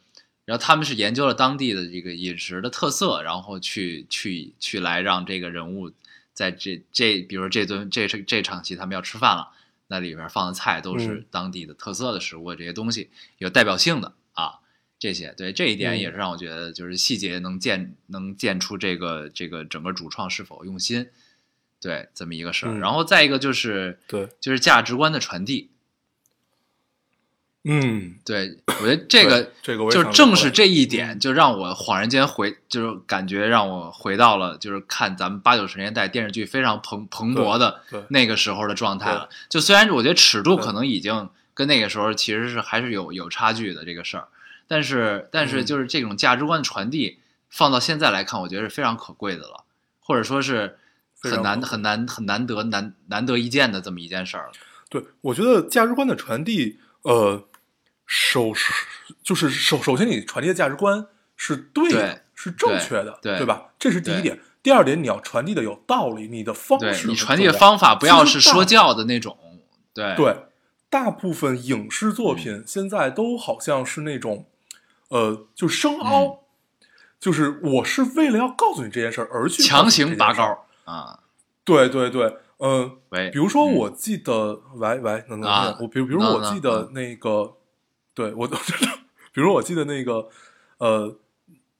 [0.43, 5.91] 然后他们是研究了当地的这个饮食的特色，然后去去去来让这个人物
[6.33, 9.51] 在这这，比如说这顿这是这场戏他们要吃饭了，
[9.87, 11.25] 那里边放的菜都是嗯。
[11.31, 14.59] 当地的特色的食物，这些东西有代表性的啊。
[15.03, 15.99] 这些对这一点嗯。
[15.99, 21.09] 也是让我觉得，就是细节能见能见出这个这个整个主创是否用心，
[21.81, 22.69] 对这么一个事儿。
[22.71, 22.79] 嗯。
[22.79, 25.71] 然后再一个就是对，就是价值观的传递，
[27.65, 39.27] 嗯，对我觉得这个这个就正是这一点，就让我恍然间回，就是感觉让我回到了就是看咱们八九十年代电视剧非常蓬蓬勃的那个时候的状态了。
[39.49, 44.27] 就虽然我觉得尺度可能已经跟那个时候其实是还是有有差距的这个事儿，
[44.73, 49.65] 但是但是嗯就是这种价值观的传递，放到现在来看，我觉得是非常可贵的了，
[49.99, 50.79] 或者说是
[51.21, 54.51] 很难很难很难得难难得一见的这么一件事儿了。
[54.89, 57.47] 对，我觉得价值观的传递，呃，
[58.07, 58.51] 首
[59.21, 61.05] 就是首首先你传递的价值观
[61.37, 63.73] 是对的，对是正确的，对吧？
[63.77, 64.39] 这是第一点。
[64.63, 69.37] 第二点，你要传递的有道理，你的方式你传递的方法不要是说教的那种，
[69.93, 70.45] 对对，
[70.89, 74.47] 大部分影视嗯作品现在都好像是那种，
[75.13, 75.99] 呃，就深嗯。
[75.99, 76.39] 凹，
[77.19, 80.33] 就是我是为了要告诉你这件事儿而去强行拔。
[80.33, 81.19] 高啊，
[81.63, 83.73] 对对对，嗯、喂，比如说，嗯。
[83.75, 85.81] 我记得，喂喂，能能啊听见？
[85.81, 86.93] 我比如比如我记得嗯。
[86.93, 87.57] 那个
[88.15, 88.57] 对我都
[89.31, 90.27] 比如我记得那个
[90.79, 91.15] 呃，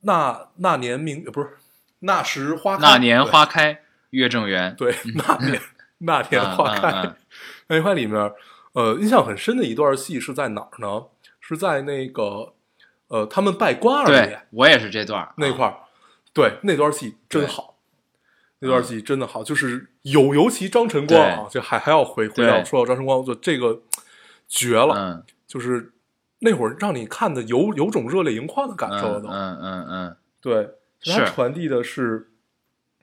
[0.02, 1.58] 那那年明不是
[2.00, 3.82] 那时花开， 那年花开
[4.12, 5.62] 月正圆，对，那年
[5.98, 7.16] 那年花开，
[7.68, 8.32] 那年花里面，
[8.74, 11.06] 呃，印象很深的一段戏是在哪儿呢？
[11.40, 12.54] 是在那个
[13.08, 15.78] 呃，他们拜关二爷我也是这段那块儿，
[16.34, 17.78] 对，那段戏真好，
[18.60, 23.82] 那段戏真的好，就是有尤其张晨光啊，这还还要回回到说到张晨光，就这个
[24.48, 25.94] 绝了，嗯，就是
[26.40, 30.70] 那会儿让你看的有有种热泪盈眶的感受都，嗯嗯嗯嗯，对，
[31.04, 32.32] 他传递的是，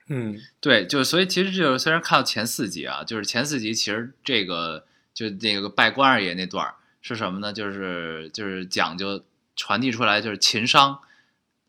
[0.07, 7.53] 嗯，对，就所以其实就是虽然看到前四集啊，就是前四集其实这个就那个拜关二爷那段儿是什么呢？
[7.53, 9.23] 就是就是讲究
[9.61, 11.01] 传递出来就是情商，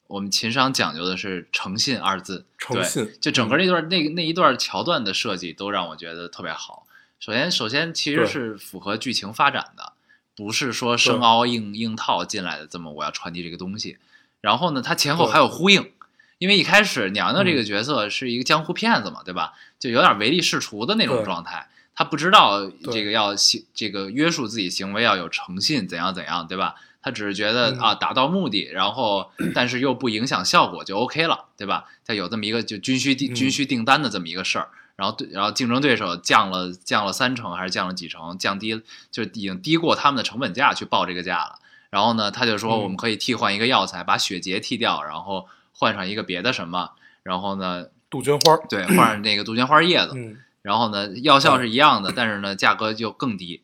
[0.07, 6.87] 我们情商讲究的是诚信二字，对诚信就整个那段那那一段桥段的设计都让我觉得特别好。
[7.21, 9.93] 首先，首先其实是符合剧情发展的，
[10.35, 13.99] 不是说生凹硬硬套进来的这么我要传递这个东西。
[14.41, 15.93] 然后呢，它前后还有呼应，
[16.39, 19.53] 因为一开始娘娘这个嗯角色是一个江湖骗子嘛，对吧？
[19.79, 21.69] 就有点唯利是图的那种状态。
[21.95, 26.75] 她不知道这个要行这个约束自己行为要有诚信，怎样怎样，对吧？
[27.03, 31.87] 他只是觉得嗯啊达到目的，然后 但是又不影响效果就 OK 了，对吧？
[32.07, 38.81] 他有这么一个就军需订嗯军需订单的这么一个事儿，然后对，然后竞争对手降了降了三成还是降了几成，降低
[39.11, 41.59] 就已经低过他们的成本价去报这个价了。
[41.91, 46.93] 然后呢，他就说嗯我们可以替换一个药材，把血结替掉，然后换上一个别的什么，
[47.23, 53.63] 然后呢，杜鹃花，对，换上那个杜鹃花叶子，嗯，然后呢，药效是一样的，但是呢，价格就更低。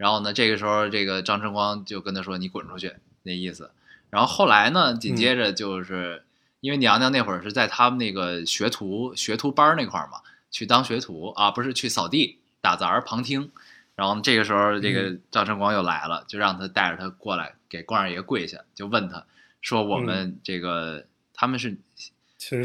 [0.00, 3.70] 然后呢，这个时候这个张晨光就跟他说：“你滚出去。”那意思。
[4.08, 6.22] 然后后来呢，紧接着就是、
[6.60, 13.52] 因为娘娘那会儿是在他们那个学徒学徒班儿那块儿嘛，去当学徒啊，不是去扫地、打杂、旁听。
[13.94, 19.26] 然后这个时候，这个张晨光又来了，就让他带着他过来给关二爷跪下，就问他
[19.60, 21.76] 说：“我们这个、他们是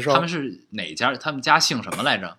[0.00, 1.14] 他们是哪家？
[1.16, 2.38] 他们家姓什么来着？”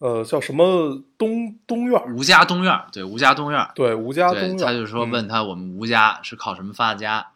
[0.00, 7.28] 呃叫什么东东院儿，吴家东院儿，对，吴家东院儿，对，吴家，东院儿，他就说嗯问他我们吴家是靠什么发家？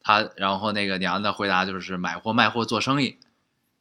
[0.00, 3.18] 他然后那个娘的回答就是买货卖货做生意，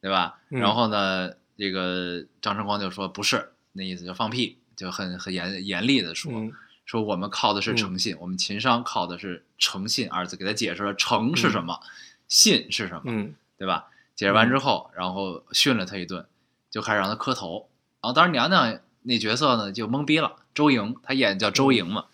[0.02, 0.40] 对吧？
[0.50, 6.52] 嗯然后呢，这个张晨光就说不是，那意思就放屁，就很很严严厉的说、嗯
[6.84, 11.80] 说我们靠的是诚信，我们秦商靠的是诚信二字，给他解释了诚是什么，
[12.28, 13.88] 信是什么，嗯对吧？
[14.14, 16.26] 解释完之后，然后训了他一顿，
[16.70, 17.70] 就开始让他磕头。
[18.02, 22.06] 然后当时娘娘那角色呢就懵逼了，周莹她演叫周莹嘛，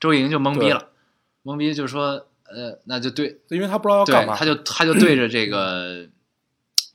[0.00, 0.88] 周莹就懵逼了，
[1.44, 6.06] 懵逼就说呃，那就对因为她不知道要干，嘛，她就她就对着这个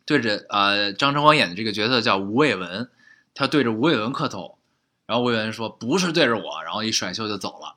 [0.05, 2.89] 对着呃张晨光演的这个角色叫吴伟文，
[3.35, 4.57] 他对着吴伟文磕头，
[5.05, 7.75] 然后吴伟文说不是对着我，然后一甩袖就走了，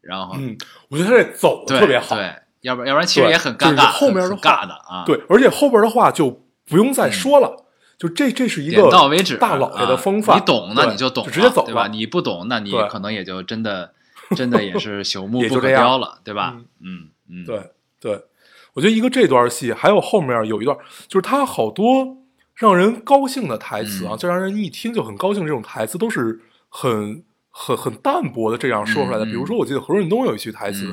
[0.00, 0.58] 然后、嗯，
[0.88, 7.64] 我觉得他这走的特别好，对，要不然要不然其实也很尴尬，很后面的话尬的啊，对，而且后边的话就不用再说了，
[8.00, 11.86] 就这这是一点个到为止，大老爷的啊风范，你懂那你就懂就，直接走对吧？
[11.86, 13.92] 你不懂，那你可能也就真的
[14.34, 16.56] 真的也是朽木不可雕了，对吧？
[16.80, 18.24] 嗯嗯，对对，
[18.72, 20.74] 我觉得一个这段戏，还有后面有一段，
[21.08, 22.16] 就是他好多
[22.54, 26.40] 让人高兴的台词啊，嗯就让人一听就很高兴，这种台词都是
[26.70, 29.26] 很很很淡薄的这样说出来的。
[29.26, 30.86] 比如说，我记得何润东有一句台词，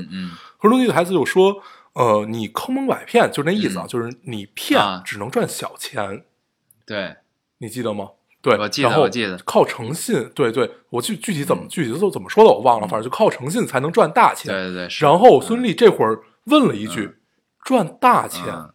[0.58, 1.56] 何润东那句台词就说
[1.96, 6.26] ：“呃，你坑蒙拐骗，就是那意思啊，嗯就是你骗啊只能赚小钱，
[6.88, 7.18] 对，
[7.60, 8.10] 你记得吗？”
[8.42, 14.52] 对，我记得我记得靠诚信，对对，我具具体怎么、嗯具体都怎么说的我忘了，反正就靠诚信才能赚大钱。
[14.54, 14.88] 对对对。
[15.02, 17.16] 然后孙俪这会儿问了一句：“嗯
[17.66, 18.74] 赚大钱？”嗯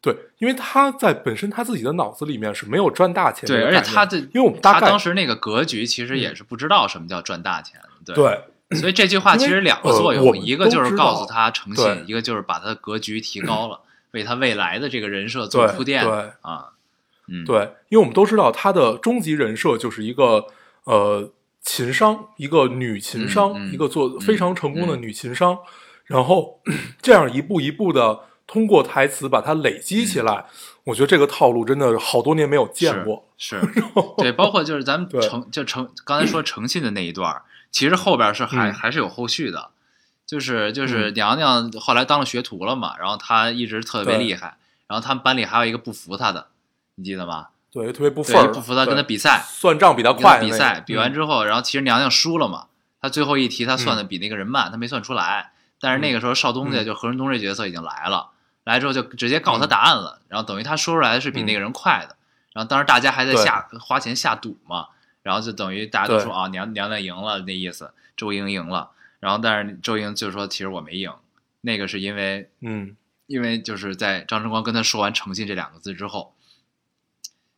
[0.00, 8.14] 对，因为他在本身他自己的脑子里面是没有赚大钱这对，而且他的，因为我们大概他当时那个格局其实也是不知道什么叫赚大钱，对。
[8.14, 8.42] 对
[8.80, 13.80] 所以这句话其实两个作用，呃一个就是告诉他诚信，一个就是把他的格局提高了，
[14.12, 16.70] 为他未来的这个人设做铺垫对啊。
[17.28, 20.46] 嗯，对，因为我们都知道他的终极人设就是一个
[20.84, 23.72] 呃情商，一个女情商，嗯嗯。
[23.72, 25.02] 一个做非常成功的嗯。
[25.02, 25.58] 女情商，
[26.04, 26.60] 然后
[27.00, 30.44] 这样一步一步的通过台词把它累积起来，
[30.84, 33.26] 我觉得这个套路真的好多年没有见过。
[33.38, 33.82] 是，是
[34.18, 38.72] 对，包括就是咱们对诚就诚刚才说诚信的那一段，其实后边是还、嗯。
[38.74, 39.70] 还是有后续的，
[40.26, 41.14] 就是就是嗯。
[41.14, 46.48] 娘娘后来当了学徒了嘛，然后她一直特别厉害，然后他们班里还有一个不服她的，
[46.96, 47.48] 你记得吗？
[47.72, 52.66] 对，特别不忿对，儿，不服他跟他比赛，算账比他快比赛，比完嗯之后，然后其实娘娘输了嘛，
[53.00, 55.50] 他最后一题他算的比那个人慢，他没算出来。
[55.80, 58.30] 但是那个时候少东家嗯就何润东这角色已经来了，
[58.62, 62.16] 来之后就直接告诉他答案了，然后等于他说出来的是比那个人快的。
[62.52, 64.86] 然后当时大家还在下花钱下赌嘛，
[65.22, 68.90] 然后就等于大家都说啊娘娘娘赢了那意思，周莹赢了。
[69.18, 71.12] 然后但是周莹就说其实我没赢，
[71.62, 76.33] 那个是因为嗯，因为就是在张晨光跟他说完“诚信”这两个字之后，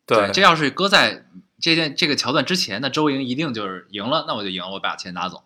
[0.06, 1.26] 对，这要是搁在
[1.60, 5.42] 这件这个桥段之前，那周莹一定就是赢了，那我就赢了，我把钱拿走，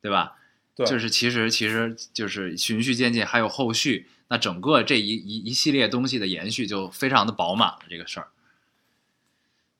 [0.00, 0.36] 对吧？
[0.76, 8.28] 对就是其实其实就是循序渐进，还有后续，那整个这一一一系列东西的延续就非常的饱满了，这个事儿。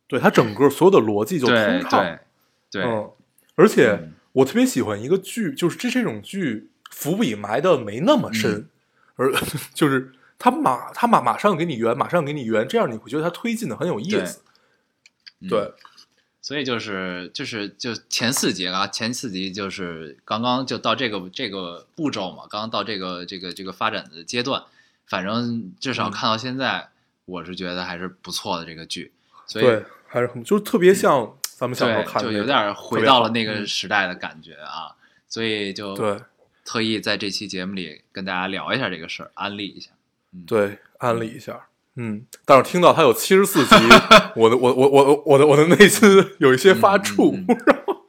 [0.07, 2.01] 对他整个所有的逻辑就通畅。
[2.01, 2.19] 对
[2.71, 3.11] 对，嗯，
[3.57, 8.69] 而且嗯我特别喜欢一个剧，就是这这种剧伏笔埋的没那么深，嗯
[9.17, 9.33] 而
[9.75, 14.43] 就是他马他马马上给你圆，马上给你圆，这样你会觉得他推进的很有意思。
[15.41, 15.49] 嗯。
[15.49, 15.73] 对，
[16.41, 24.63] 所以就是就是就前四集啊，前四集就是刚刚就到这个这个步骤嘛，刚刚到这个这个这个发展的阶段，
[25.07, 26.11] 反正至少嗯。
[26.11, 26.89] 看到现在，
[27.25, 29.13] 我是觉得还是不错的这个剧，
[29.47, 34.97] 所以对，还是很就是特别像咱们小时候看的，就有点回到了那个嗯时代的感觉啊，
[35.29, 36.21] 所以就对。
[36.67, 39.91] 特意在这期节目里跟大家聊一下这个事儿，安利一下。
[40.47, 41.67] 对，安利一下。
[41.97, 43.75] 嗯，但是听到它有七十四集，
[44.35, 46.09] 我的我我我我的我的内心
[46.39, 47.37] 有一些发怵。
[47.37, 47.47] 嗯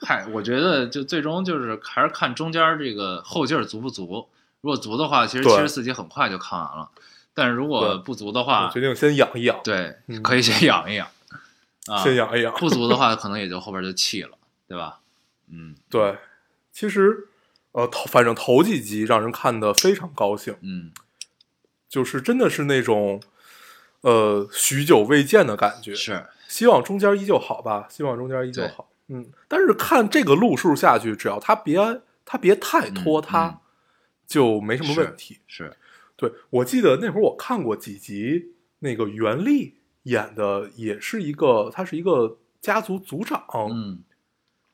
[0.02, 4.28] 嗨，我觉得就最终就是还是看中间这个后劲儿足不足。
[4.62, 6.90] 如果足的话，其实对七十四集很快就看完了；
[7.34, 11.08] 但是如果不足的我话，决定先养一养，对，嗯可以先养一养
[11.88, 11.98] 啊。
[12.04, 12.54] 先养一养。
[12.56, 15.00] 不足的话，可能也就后边就弃了，对吧？
[15.52, 16.18] 嗯，对，
[16.72, 17.28] 其实
[17.72, 20.92] 呃头反正头几集让人看的非常高兴，嗯，
[21.96, 23.22] 就是真的是那种
[24.02, 25.96] 呃许久未见的感觉。
[25.96, 28.92] 是，希望中间依旧好吧，希望中间依旧好。
[29.08, 33.58] 嗯，但是看这个路数下去，只要他别他别太拖嗯沓，嗯
[34.28, 35.40] 就没什么问题。
[35.48, 35.78] 是，
[36.18, 44.04] 对我记得那会儿我看过几集，那个袁立演的也是一个，他是一个家族族长，嗯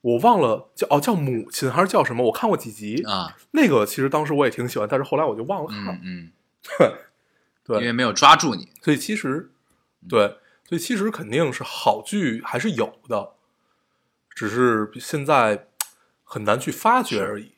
[0.01, 5.93] 我忘了叫哦叫母亲还是叫什么，我看过几集，啊，那个其实当时我也挺喜欢，但是后来我就忘了看了。
[6.01, 6.31] 嗯嗯，
[6.79, 6.91] 对
[7.67, 9.51] 因为没有抓住你，所以其实，
[10.09, 10.37] 对，
[10.67, 13.31] 所以其实肯定是好剧还是有的，
[14.35, 15.67] 只是现在
[16.23, 17.53] 很难去发掘而已。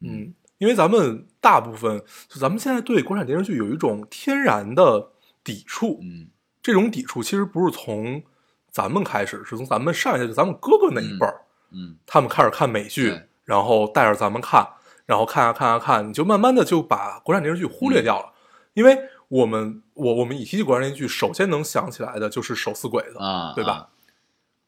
[0.00, 5.10] 嗯，因为咱们大部分，就咱们现在对国产电视剧有一种天然的
[5.42, 6.28] 抵触，嗯。
[6.62, 8.22] 这种抵触其实不是从
[8.70, 14.66] 咱们开始，是从咱们上一代，就咱们哥哥那一辈儿，嗯他们开始看美剧，然后带着咱们看，
[15.04, 18.32] 然后看啊看啊看，你就慢慢的就把国产电视剧忽略掉了，
[18.72, 18.98] 因为
[19.34, 23.88] 我们我我们一提起国产电视剧，首先能想起来的就是手撕鬼子，啊，对吧啊？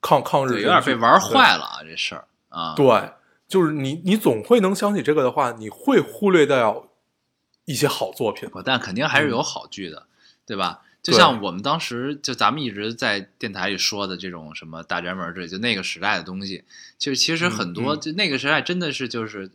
[0.01, 3.12] 抗抗日有点被玩坏了啊，这事儿啊，对。
[3.47, 6.89] 就是你你总会能想起这个的话，你会忽略掉
[7.64, 8.51] 一些好作品。
[8.64, 10.09] 但肯定还是有好剧的，
[10.45, 10.83] 对吧？
[11.01, 16.64] 就像我们当时就咱们一直在电台里说的这种什么大宅门之类，就那个时代的东西，
[16.99, 19.49] 就是其实很多、嗯嗯就那个时代真的是就是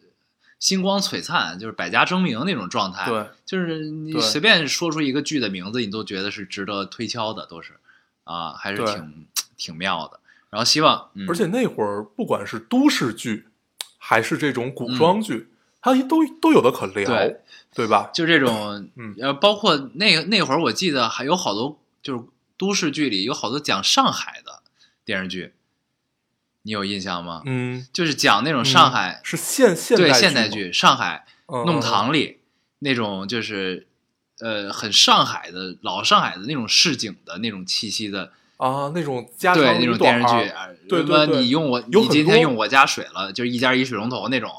[0.61, 3.03] 星光璀璨，就是百家争鸣那种状态。
[3.09, 7.73] 对，就是你随便说出一个剧的名字，你都觉得是值得推敲的，都是
[8.23, 9.25] 啊，还是挺
[9.57, 10.19] 挺妙的。
[10.51, 13.47] 然后希望，嗯、而且那会儿不管是都市剧，
[13.97, 15.47] 还是这种古嗯装剧，
[15.81, 17.41] 它都都有的可聊，对
[17.73, 18.11] 对吧？
[18.13, 22.23] 就这种，嗯呃，包括那那会儿，我记得还有好多，就是
[22.57, 24.61] 都市剧里有好多讲上海的
[25.03, 25.53] 电视剧，
[26.63, 27.41] 你有印象吗？
[27.45, 32.37] 嗯，就是讲那种上海，是现现代对现代剧，上海嗯弄堂里
[32.79, 33.87] 那种，就是
[34.39, 44.51] 呃很上海的老上海的那种市井的那种气息的，啊，那种家对那种电视剧，啊对你用我，你今天用我家水了，就是一家一水龙头那种。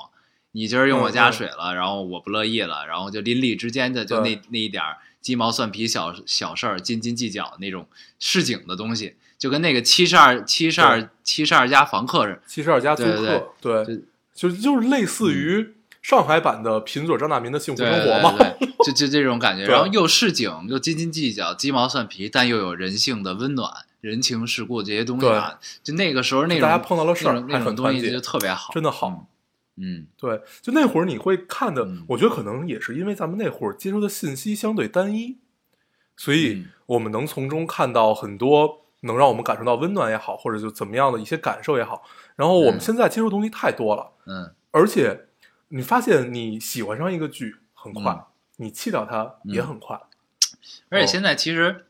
[0.54, 7.88] 你今儿用我家水了，然后我不乐意了，然后就邻里之间的就那那一点儿鸡毛蒜皮小小事儿，斤斤计较那种
[8.18, 12.40] 市井的东西，就跟那个七十二七十二七十二家房客似的。
[12.46, 18.36] 七十二家租客，对，就嗯就就是类似于上海版的贫嘴张大民的幸福生活嘛。
[18.38, 23.68] 对对对就就这种感觉， 然后又市井又斤斤计较、鸡毛蒜皮，但又有人性的温暖、
[24.00, 29.26] 人情世故这些东西啊，就那个时候那种大家碰到了事儿那种那还种东西就特别好，真的好。
[29.76, 35.38] 嗯，对，就那会儿你会看的，嗯我觉得可能也是因为咱们那会儿接收的信息相对单一，
[36.16, 42.02] 所以嗯我们能从中看到很多能让我们感受到温暖也好，或者就怎么样的一些感受也好。
[42.34, 42.80] 然后我们嗯。
[42.80, 44.52] 现在接受东西太多了，嗯。
[44.72, 45.26] 而且
[45.68, 48.24] 你发现你喜欢上一个剧很快，嗯。
[48.56, 50.00] 你弃掉它也很快。
[50.90, 51.86] 而且现在其实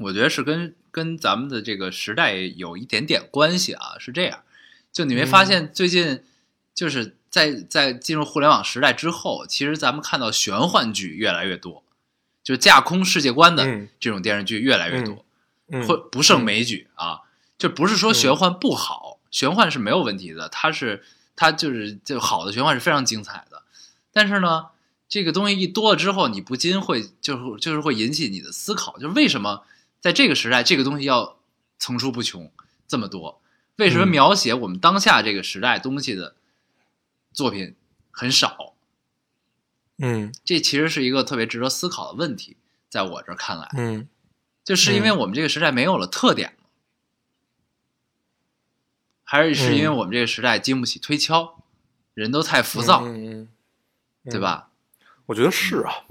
[0.00, 4.42] 我觉得是跟跟咱们的这个时代有一点点关系啊，是这样，
[4.92, 6.22] 就你没发现最近
[6.74, 11.82] 就是在在进入互联网时代之后，其实咱们看到玄幻剧越来越多，
[12.44, 13.88] 就是架空世界观的嗯。
[13.98, 15.24] 这种电视剧越来越多，嗯，
[15.86, 17.20] 会不胜枚举啊。
[17.58, 21.04] 就不是说玄幻不好，玄幻是没有问题的，它是
[21.36, 23.62] 它就是就好的玄幻是非常精彩的，
[24.12, 24.66] 但是呢，
[25.08, 29.64] 这个东西一多了之后，你不禁会就是就是会引起你的思考，就是为什么
[30.00, 31.38] 在这个时代，这个东西要
[31.78, 32.50] 层出不穷
[32.88, 33.40] 这么多？
[33.76, 34.08] 为什么嗯。
[34.08, 36.34] 描写我们当下这个时代东西的
[37.32, 37.76] 作品
[38.10, 38.74] 很少？
[39.98, 40.34] 嗯。
[40.44, 42.56] 这其实是一个特别值得思考的问题，
[42.88, 44.08] 在我这儿看来，嗯
[44.64, 46.66] 就是因为我们这个时代没有了特点吗？
[49.24, 51.64] 还是是因为嗯我们这个时代经不起推敲，
[52.14, 53.48] 人都太浮躁，嗯
[54.24, 54.70] 对吧？
[55.26, 56.04] 我觉得是啊，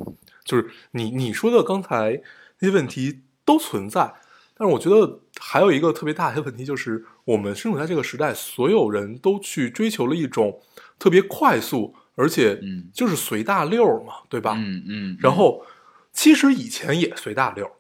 [0.44, 2.22] 就是你你说的刚才
[2.60, 4.16] 那些问题都存在，
[4.56, 10.62] 但是我觉得还有一个特别大的问题，就是我们身处在这个时代，所有人都去追求了一种
[10.98, 14.56] 特别快速，而且嗯就是随大溜儿嘛，对吧？
[14.58, 15.66] 嗯嗯，然后
[16.12, 17.72] 其实以前也随大溜儿，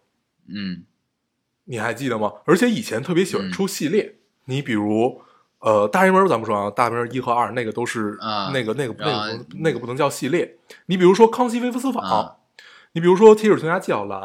[0.55, 0.83] 嗯
[1.65, 2.31] 你还记得吗？
[2.45, 5.21] 而且以前特别喜欢嗯出系列，你比如。
[5.63, 10.57] 呃，大热门咱不说啊，大热门一和二那个都是、啊那个那个那个不那个不能叫系列。
[10.87, 12.37] 你比如说《康熙微服私访》啊
[12.93, 14.19] 你比如说《铁齿铜牙纪晓岚》，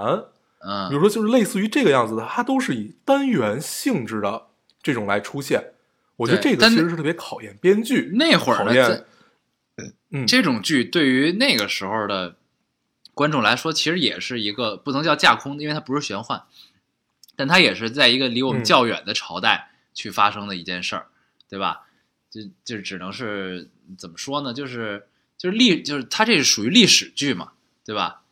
[0.60, 4.46] 嗯，比如说就是类似于这个样子的，它都是以单元性质的
[4.82, 5.74] 这种来出现。
[6.16, 8.12] 我觉得这个其实是特别考验编剧。
[8.14, 9.04] 那会儿验
[10.12, 12.36] 嗯，这种剧对于那个时候的
[13.16, 16.44] 观众来说，其实也是一个不能叫架空，因为它不是玄幻，
[17.34, 21.06] 但它也是在一个离我们嗯较远的朝代去发生的一件事儿，
[21.48, 21.86] 对吧？
[22.30, 24.52] 就就只能是怎么说呢？
[24.52, 25.06] 就是
[25.38, 27.52] 就是历就是它这是属于历史剧嘛，
[27.86, 28.22] 对吧？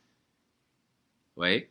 [1.33, 1.71] 喂，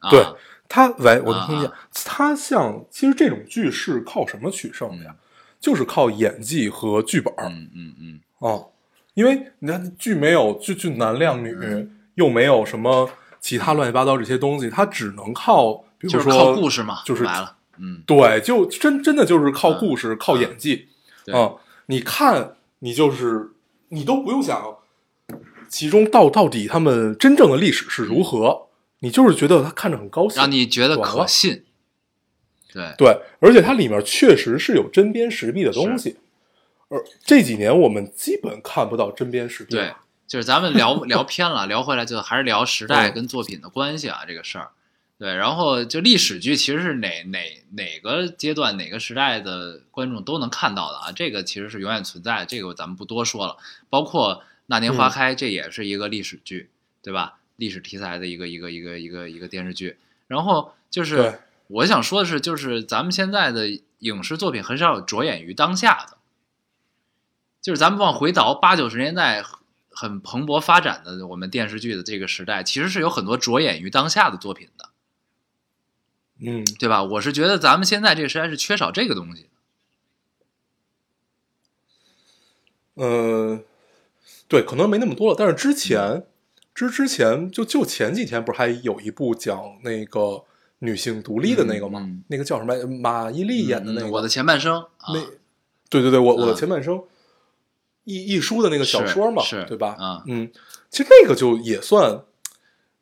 [0.00, 0.22] 啊、对
[0.68, 1.88] 它喂，我能听见啊。
[2.04, 5.16] 它像其实这种剧是靠什么取胜的呀？
[5.58, 8.72] 就是靠演技和剧本儿嗯嗯嗯，哦，
[9.14, 13.08] 因为你看剧没有剧剧男靓女，嗯又没有什么
[13.40, 20.88] 其他乱七八糟这些东西，它只能靠，比如说就是靠故事嘛，就是来了，嗯，对，就真真的就是靠故事，靠演技。
[21.32, 21.56] 啊嗯，
[21.86, 23.50] 你看，你就是
[23.88, 24.76] 你都不用想
[25.68, 28.68] 其中到到底他们真正的历史是如何，
[29.00, 31.64] 你就是觉得他看着很高兴，让你觉得可信，
[32.72, 36.16] 对，对，而且它里面确实是有针砭时弊的东西。
[36.88, 39.76] 而这几年我们基本看不到针砭时弊
[40.26, 44.70] 就是咱们聊 聊偏了，聊回来就还是聊时代嗯跟作品的关系啊，这个事儿。
[45.18, 53.56] 对，然后就历史剧其实是哪哪哪个阶段哪个时代的观众都能看到的啊，这个其实是永远存在的，这个咱们不多说了。
[53.88, 56.68] 包括《那年花开》，这也是一个历史剧，
[57.02, 57.38] 对吧？
[57.56, 59.96] 历史题材的一个一个一个一个一个电视剧。
[60.26, 66.18] 然后就是我想说的是，就是咱们现在的影视作品很少有着眼于当下的，
[67.62, 69.42] 就是咱们往回倒八九十年代
[69.98, 74.90] 很蓬勃发展的我们电视剧的这个时代，其实是有很多着眼于当下的作品的，
[76.38, 77.02] 嗯，对吧？
[77.02, 79.48] 我是觉得咱们现在这个时代是缺少这个东西的。
[83.02, 83.60] 呃，
[84.46, 85.36] 对，可能没那么多了。
[85.38, 86.26] 但是之前
[86.74, 90.44] 之之前就就前几天不是还有一部讲那个
[90.80, 92.00] 女性独立的那个吗？
[92.02, 92.86] 嗯嗯那个叫什么？
[92.86, 94.06] 马伊琍演的那个。
[94.06, 95.20] 嗯我的前半生啊，那
[95.88, 97.02] 对对对，我我的啊前半生
[98.06, 99.94] 一一书的那个小说嘛，对吧？
[99.98, 100.50] 啊嗯，
[100.88, 102.22] 其实那个就也算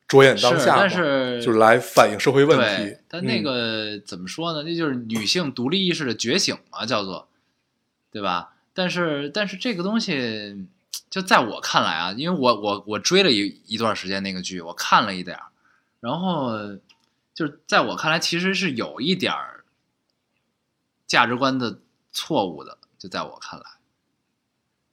[0.09, 4.63] 着眼当下，但是就是来反映社会问题。，但那嗯个、怎么说呢？
[4.63, 7.29] 那就是女性独立意识的觉醒嘛，叫做，
[8.11, 8.55] 对吧？
[8.73, 10.67] 但是但是这个东西，
[11.11, 15.45] 就在我看来啊，因为我我我追了一一段时间那个剧，我看了一点儿，
[16.01, 16.59] 然后
[17.35, 19.65] 就是在我看来，其实是有一点儿
[21.07, 21.79] 价值观的
[22.11, 23.67] 错误的，就在我看来，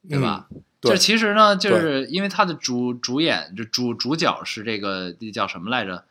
[0.09, 0.47] 对吧？
[0.51, 6.05] 嗯对就其实呢，就是因为他的主主演就主主角是这个那叫什么来着？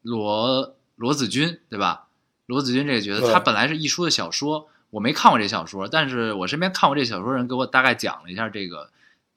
[0.00, 2.06] 罗罗子君，对吧？
[2.46, 8.88] 罗子君这个角色，他本来是一书的小说，我没看过这小说，但是我身边看过这小说人给我大概讲了一下这个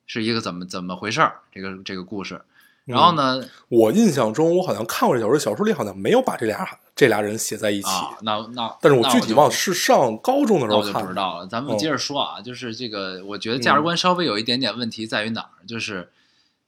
[0.06, 2.42] 是一个怎么怎么回事儿，这个这个故事。
[2.88, 6.66] 然后呢，我印象中，我好像看过这小说，小说里好像没有把这俩
[6.96, 10.94] 这俩人写在一起，啊，那那但是我具体忘了是上高中的时候我就。
[10.94, 11.46] 不知道了。
[11.48, 16.10] 咱们嗯接着说啊，就是这个，我觉得价值观稍微有一点点问题在于哪儿，就是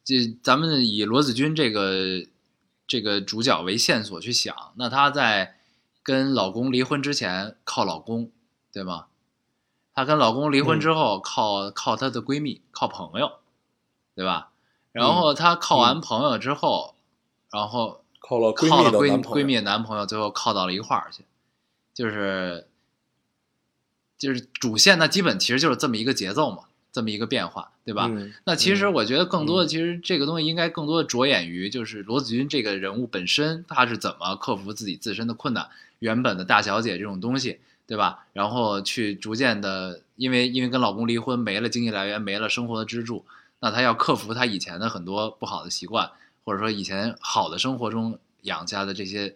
[0.04, 2.26] 这咱们以罗子君这个
[2.86, 5.56] 这个主角为线索去想，那她在
[6.04, 8.30] 跟老公离婚之前靠老公，
[8.74, 9.06] 对吗？
[9.96, 13.32] 她跟老公离婚之后靠、靠她的闺蜜，靠朋友，
[14.14, 14.50] 对吧？
[14.92, 16.96] 然后她靠完朋友之后，
[17.52, 21.24] 然后靠了闺靠了闺闺蜜的男朋友，最后靠到了一块儿去，
[21.94, 22.68] 就是
[24.18, 28.08] 就是主线，那基本其实就是这么一个节奏嘛，这么一个变化，对吧？
[28.12, 35.70] 嗯那其实嗯我觉得更多的，其实这个东西应该更多的着眼于就是罗子君这个人物本身，她是怎么克服自己自身的困难，
[36.00, 38.26] 原本的大小姐这种东西，对吧？
[38.34, 43.26] 然后去逐渐的，因为因为跟老公离婚，没了经济来源，没了生活的支柱，
[43.60, 46.12] 那他要克服他以前的很多不好的习惯，
[46.44, 49.36] 或者说以前好的生活中养下的这些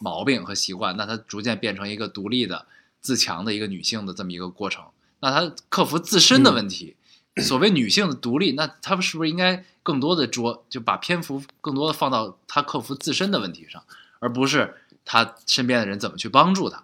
[0.00, 2.66] 毛病和习惯，那他逐渐变成一个独立的、
[3.00, 4.84] 自强的一个女性的这么一个过程。
[5.22, 6.96] 那她克服自身的问题，
[7.42, 13.84] 所谓女性的独立，那她是不是应该更多的着就把篇幅更多的放到她克服自身的问题上，
[14.18, 16.82] 而不是她身边的人怎么去帮助她？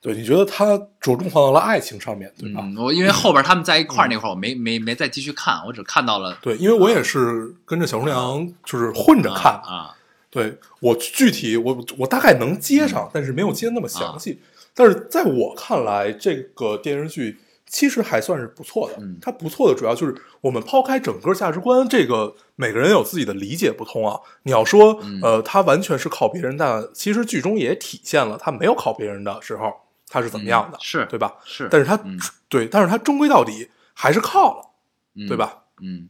[0.00, 2.60] 对，你觉得他着重放到了爱情上面，对吧？
[2.62, 9.96] 嗯，我因为后边他们在一块儿那会儿，我没没没再继续看，我只看到了对，因为我也是跟着小厨娘就是混着看，啊，
[10.30, 14.40] 对我具体我我大概能接上，但是没有接那么详细。
[14.74, 18.96] 但是在我看来，这个电视剧其实还算是不错的。
[19.00, 24.20] 嗯它不错的主要就是我们抛开整个价值观，这个每个人有自己的理解不同啊。
[24.42, 29.72] 你要说嗯呃，他完全是靠别人，但其实剧中也体现了他没有靠别人的时候
[30.16, 31.34] 他是怎么样的，嗯是对吧？
[31.44, 34.70] 是，但是他、嗯对，但是他终归到底还是靠了，
[35.14, 35.36] 嗯对？
[35.36, 35.64] 吧？
[35.82, 36.08] 嗯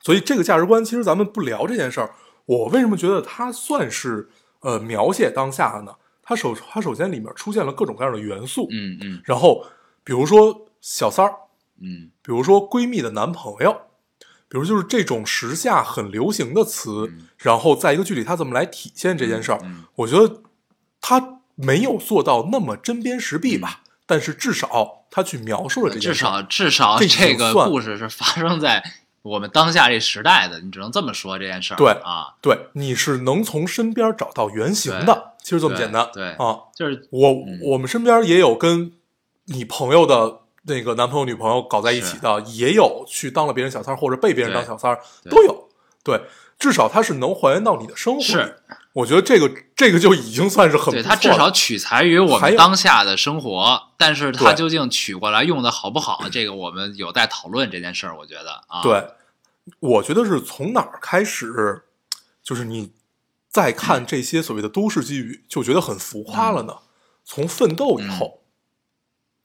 [0.00, 2.14] 所以这个价值观，其实咱们不聊这件事儿，
[2.46, 4.30] 我为什么觉得它算是
[4.60, 5.92] 呃描写当下的呢？
[6.22, 9.66] 它首它首先里面出现了各种各样的元素，嗯嗯然后
[10.02, 11.34] 比如说小三儿，
[11.82, 13.82] 嗯比如说闺蜜的男朋友，
[14.48, 20.42] 比如就是这种时下很流行的词，嗯然后在一个剧里它怎么来体现这件事儿，嗯我觉得
[21.00, 28.82] 他没有做到那么针砭时弊吧，但是至少他去描述了这件事儿，少至少这这个故事是发生在
[29.22, 31.76] 我们当下这时代的，你只能这么说这件事儿。
[31.76, 36.58] 对啊，对，你是能从身边找到原型的，其实这么简单，对对啊。
[36.74, 38.92] 就是我、嗯我们身边也有跟
[39.44, 45.00] 你朋友的那个男朋友、女朋友搞在一起的，也有去当了别人小三儿或者被别人当小三儿，
[45.30, 45.68] 都有。
[46.04, 46.20] 对，
[46.58, 48.24] 至少他是能还原到你的生活里。
[48.24, 48.58] 是，
[48.94, 58.16] 我觉得这个这个就已经算是很它至少取材于我们当下的生活，但是它究竟取过来用的好不好，这个我们有待讨论这件事儿。
[58.18, 59.08] 我觉得啊，对，
[59.80, 61.84] 我觉得是从哪儿开始，
[62.42, 62.92] 就是你
[63.48, 66.78] 再看这些所谓的都市剧语，就觉得很浮夸了呢？
[67.24, 68.42] 从奋斗以后，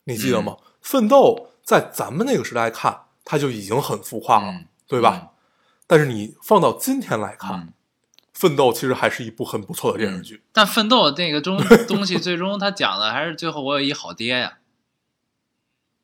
[0.04, 0.58] 你记得吗？
[0.82, 5.30] 奋斗在咱们那个时代看，它就已经很浮夸了，嗯对吧？
[5.86, 7.74] 但是你放到今天来看，嗯
[8.40, 10.44] 奋斗其实还是一部很不错的电视剧。
[10.54, 11.58] 但奋斗那个中
[11.88, 14.58] 东西，最终他讲的还是最后我有一好爹呀，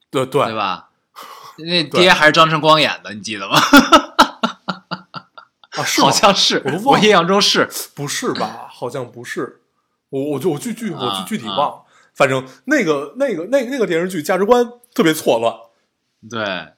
[0.10, 0.90] 对对对吧？
[1.60, 3.56] 那爹还是张晨光演的，你记得吗？
[5.70, 7.70] 啊， 好像是我都，忘我印象中是。
[7.94, 8.68] 不是吧？
[8.72, 9.62] 好像不是，
[10.10, 11.84] 我我就我具具我啊具具体啊忘了。
[12.16, 15.56] 反正那个那个那那个电视剧价值观特别错乱。
[16.28, 16.74] 对，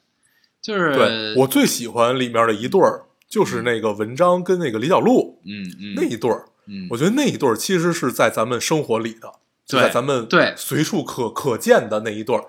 [0.62, 5.94] 就是对我最喜欢里面的一对儿，就是那个文章跟那个李小璐嗯嗯。
[5.96, 6.46] 那一对儿。
[6.68, 9.32] 嗯，我觉得那一对儿其实是在咱们生活里的，
[9.68, 12.44] 就对在咱们对随处可可见的那一对儿，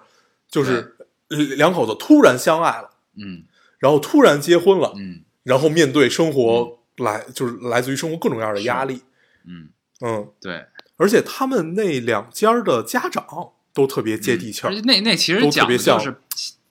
[0.48, 0.96] 就是
[1.28, 3.44] 呃两口子突然相爱了，嗯
[3.78, 9.02] 然后突然结婚了，嗯然后面对生活来就是来自于生活各种各样的压力，
[9.46, 9.68] 嗯，
[10.00, 10.64] 嗯，对，
[10.96, 16.16] 而且他们那两家的家长都特别接地气儿那那其实都特讲别像的就是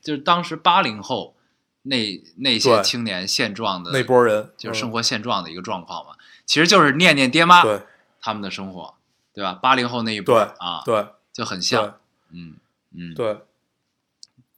[0.02, 1.35] 就是当时八零后
[1.86, 6.12] 那那些青年现状的那波人就是生嗯活现状的一个状况嘛。
[6.46, 7.82] 其实就是念念爹妈对
[8.22, 8.96] 他们的生活，
[9.34, 9.54] 对吧？
[9.54, 11.98] 八零后那一波对啊，对就很像，
[12.32, 12.56] 嗯
[12.96, 13.40] 嗯，对，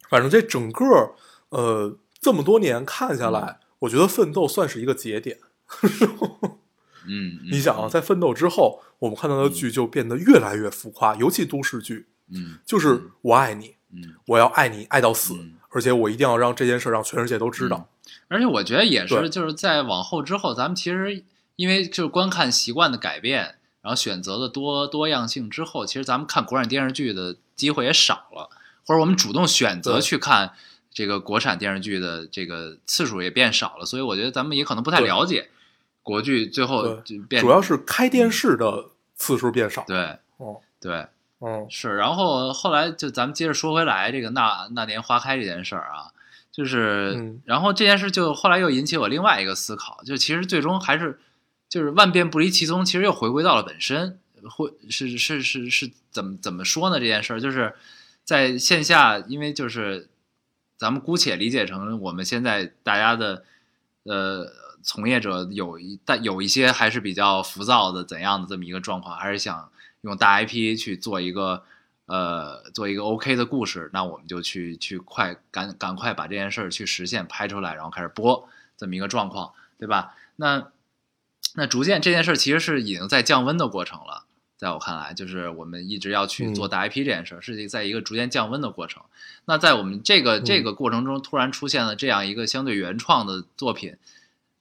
[0.10, 0.86] 反正这整个
[1.50, 5.40] 呃这么多年看下来，我觉得奋斗算是一个节点。
[7.10, 17.90] 嗯，嗯你想啊，在奋斗之后，我们看到的剧就变得越来越浮夸，尤其都市剧，嗯就是我爱你，嗯，我要爱你爱到死，嗯而且我一定要让这件事让全世界都知道。
[18.28, 21.24] 而且我觉得也是，就是在往后之后，咱们其实
[21.56, 28.50] 因为就是观看习惯的改变，然后选择的多多样性之后，其实咱们看国产电视剧的机会也少了，
[28.86, 30.52] 或者我们主动选择去看
[30.92, 35.50] 这个国产电视剧的这个次数也变少了，所以我觉得咱们也可能不太了解
[36.04, 39.84] 国剧最后就变主要是开电视的次数变少。
[39.88, 40.18] 对。
[40.38, 41.08] 哦，对
[41.40, 46.10] 嗯，是，然后后来就咱们接着说回来这个那那年花开这件事儿啊，
[46.52, 51.20] 就是，嗯然后这件事就后来又引起我另外一个思考，就其实最终还是
[51.70, 54.20] 就是万变不离其宗，其实又回归到了本身，
[54.50, 57.00] 会是是是是怎么怎么说呢？
[57.00, 57.76] 这件事儿就是
[58.24, 60.10] 在线下，因为就是
[60.76, 63.44] 咱们姑且理解成我们现在大家的
[64.06, 69.70] 呃从业者有一但有一些还是比较浮躁的怎样的这么一个状况，还是想
[70.02, 71.64] 用大 IP 去做一个
[72.06, 80.16] 呃做一个 OK 的故事，那我们就去去快赶赶快把这件事儿去实现拍出来，然后开始播这么一个状况，对吧？
[80.36, 80.72] 那
[81.56, 84.26] 那逐渐这件事儿其实是已经在降温的过程了。
[84.58, 89.04] 在我看来，就是我们一直要去做嗯大 IP 这件事儿，是在一个逐渐降温的过程。
[89.46, 93.98] 那在我们这个这嗯个过程中，突然出现了这样一个相对原创的作品，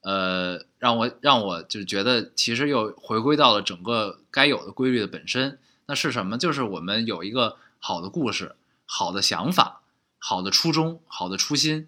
[0.01, 5.59] 呃，让我让我就觉得其实又回归到了整个该有的规律的本身。
[5.87, 6.37] 那是什么？
[6.37, 9.81] 就是我们有一个好的故事、好的想法、
[10.17, 11.87] 好的初衷、好的初心，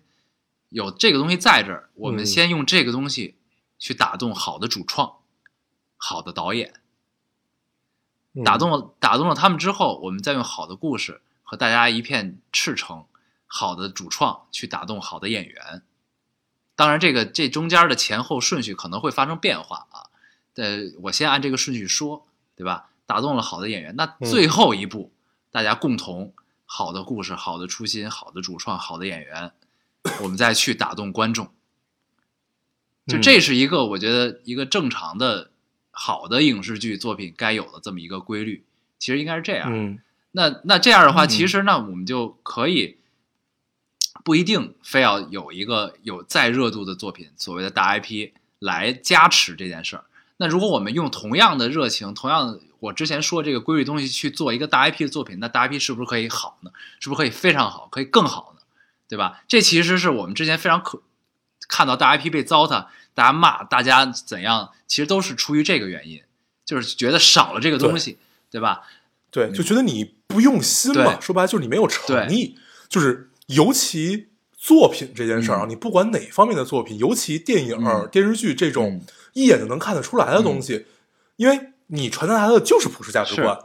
[0.70, 3.36] 有这个东西在这儿，我们嗯先用这个东西
[3.78, 5.18] 去打动好的主创、
[5.97, 6.74] 好的导演。
[8.34, 13.05] 嗯打动了打动了他们之后，我们再用好的故事和大家一片赤诚，
[13.47, 15.82] 好的主创去打动好的演员。
[16.80, 20.08] 当然，这个这中间的前后顺序可能会发生变化啊。
[20.56, 22.26] 呃，我先按这个顺序说，
[22.56, 22.90] 对吧？
[23.06, 25.12] 打动了好的演员，那嗯最后一步，
[25.52, 26.34] 大家共同
[26.66, 29.52] 好的故事、好的初心、好的主创、好的演员，
[30.22, 31.52] 我们再去打动观众。
[33.08, 35.52] 就嗯这是一个我觉得一个正常的
[35.92, 38.64] 好的影视剧作品该有的这么一个规律，
[38.98, 39.70] 其实应该是这样。
[39.70, 40.00] 嗯
[40.32, 42.99] 那那这样的话，嗯其实那我们就可以
[44.24, 50.06] 不一定非要有一个有再热度的作品，所谓的大 IP 来加持这件事儿。
[50.38, 56.72] 那如果我们用同样的热情，同样我之前说这个规律东西去做一个大 IP 的作品，那大 IP 是不是可以好呢？
[57.00, 58.62] 是不是可以非常好，可以更好呢？
[59.08, 59.44] 对吧？
[59.48, 61.02] 这其实是我们之前非常可
[61.68, 66.22] 看到大 IP 被糟蹋，大家骂，大家怎样，其实都是出于这个原因，
[66.64, 68.18] 就是觉得少了这个东西，
[68.50, 68.84] 对吧？
[69.32, 72.58] 对，就觉得你不用心嘛，说白了就是你没有诚意，
[72.88, 75.70] 就是尤其作品这件事儿啊，嗯。
[75.70, 78.08] 你不管哪方面的作品，尤其电影、嗯。
[78.12, 79.02] 电视剧这种嗯。
[79.34, 80.86] 一眼就能看得出来的东西，
[81.36, 83.58] 因为你传达的就是普世价值观，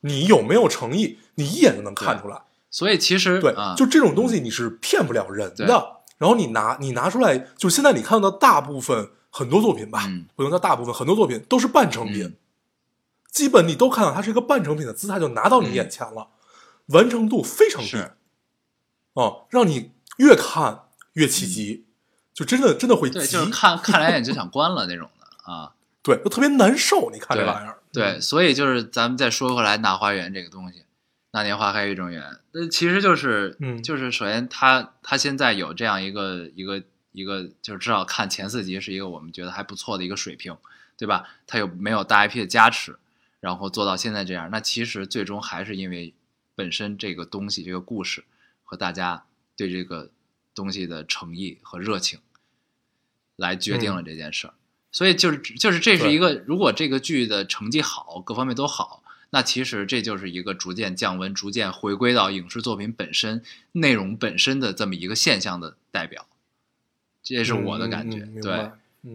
[0.00, 2.40] 你有没有诚意，你一眼就能看出来。
[2.70, 5.66] 所以其实对，啊，就这种东西你是骗不了人对。
[5.66, 5.96] 的。
[6.18, 10.26] 然后你拿你拿出来，就现在你看到的大部分很多作品吧，嗯。
[10.36, 12.36] 不能叫大部分，很多作品都是半成品，嗯。
[13.32, 16.28] 基本你都看到它是一个半成品的姿态就拿到你眼前了，
[16.88, 17.96] 完成度非常低，
[19.20, 21.84] 哦，让你越看越起急，
[22.32, 25.74] 就真的真的会急，对，就是看看两眼就想关了那种的啊。
[26.02, 27.10] 对，就特别难受。
[27.12, 30.84] 你看这玩意儿，对，所以就是咱们再说回来，那花园这个东西，
[31.32, 40.56] 那年花开月正圆，那其实就是，嗯就是首先他他现在有这样一个一个一个，就是至少看前四集是一个我们觉得还不错的一个水平，
[40.96, 41.24] 对吧？
[41.46, 42.96] 他有没有大 IP 的加持，
[43.40, 46.14] 然后做到现在这样，那其实最终还是因为
[46.54, 48.24] 本身这个东西这个故事
[48.70, 49.24] 和大家
[49.56, 50.10] 对这个
[50.54, 52.20] 东西的诚意和热情
[53.34, 54.54] 来决定了这件事儿。
[54.92, 63.42] 所以就是就是这是一个，如果这个剧的成绩好，各方面都好，那其实这就是一个逐渐降温、逐渐回归到影视作品本身
[63.72, 66.28] 内容本身的这么一个现象的代表。
[67.24, 68.20] 这是我的感觉。
[68.40, 68.70] 对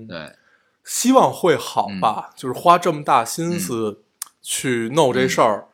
[0.06, 0.36] 对，
[0.84, 4.04] 希望会好吧，就是花这么大心思
[4.42, 5.70] 去弄这事儿，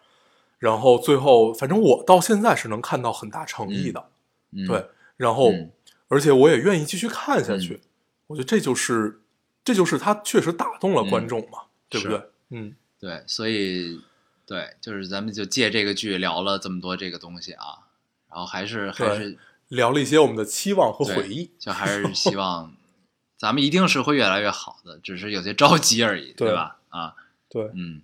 [0.62, 4.12] 然后最后，反正我到现在是能看到很大诚意的，
[4.52, 4.86] 嗯、对，
[5.18, 5.72] 然后、嗯
[6.08, 7.82] 而且我也愿意继续看下去，嗯
[8.28, 9.22] 我觉得这就是
[9.64, 12.22] 这就是他确实打动了观众嘛，对不对？
[12.50, 14.02] 嗯，对，所以
[14.46, 17.88] 对，就是咱们就借这个剧聊了这么多这个东西啊，
[18.30, 19.38] 然后还是还是
[19.70, 22.76] 聊了一些我们的期望和回忆，就还是希望
[23.40, 26.78] 咱们一定是会越来越好的，只是有些着急而已，对吧？
[26.90, 27.16] 啊，
[27.48, 28.02] 对，嗯，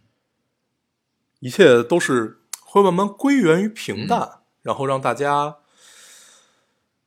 [1.42, 2.40] 一切都是
[2.70, 5.56] 会慢慢归源于平淡，嗯然后让大家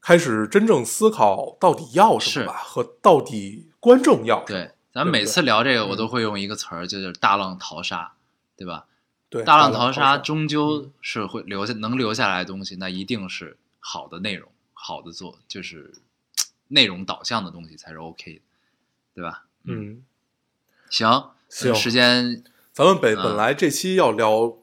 [0.01, 4.59] 开始真正思考到底要什是么吧，和到底观众要什么。
[4.59, 8.13] 对，咱们每次聊这个，我嗯都会用一个词儿，就是大浪淘沙，
[8.57, 8.87] 对吧？
[9.29, 15.93] 对，大浪浪淘沙沙终究是会留下能留下来的东西，那一定是好的内容，好的做就是
[16.69, 18.41] 内容导向的东西才是 OK 的，
[19.15, 19.45] 对吧？
[19.65, 20.03] 嗯，
[20.89, 22.43] 行，行时间
[22.73, 24.57] 咱们本嗯本来这期要聊，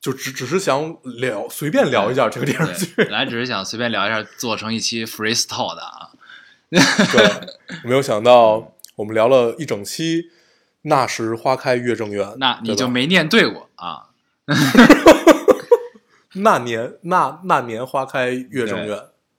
[0.00, 6.10] 就只只是想聊随便聊一下这个电视剧，本来只是想随便聊一下，做成一期 freestyle 的啊。
[6.70, 10.30] 对，没有想到我们聊了一整期。
[10.82, 14.10] 那时花开月正圆，那你就没念对过啊？
[16.34, 18.96] 那年那那年花开月正圆，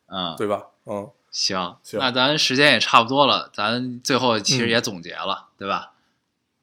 [0.07, 0.64] 嗯，对吧？
[0.86, 5.93] 嗯，行，行那咱时间也差不多了，咱最后其实也总结了，对吧？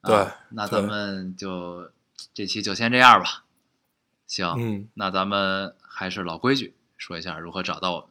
[0.02, 1.90] 啊对那咱们就
[2.34, 3.44] 这期就先这样吧。
[4.26, 8.08] 行，嗯，那咱们还是老规矩，说一下如何找到我们。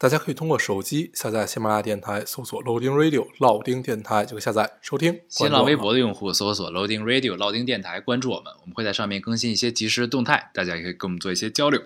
[0.00, 5.20] 大家可以通过手机下载喜马拉雅电台，搜索 Loading Radio 老丁电台就可以下载收听。
[5.28, 11.82] 新浪微博的用户搜索 Loading Radio 老丁电台，关注我们，我们会在上面更新一些即时动态，大家也可以跟我们做一些交流。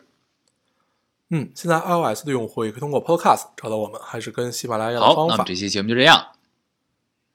[1.30, 5.54] 嗯，现在 iOS 的用户也可以通过 Podcast 找到我们，还是跟喜马拉雅的好，方法那么这。
[5.54, 6.32] 期节目就这样，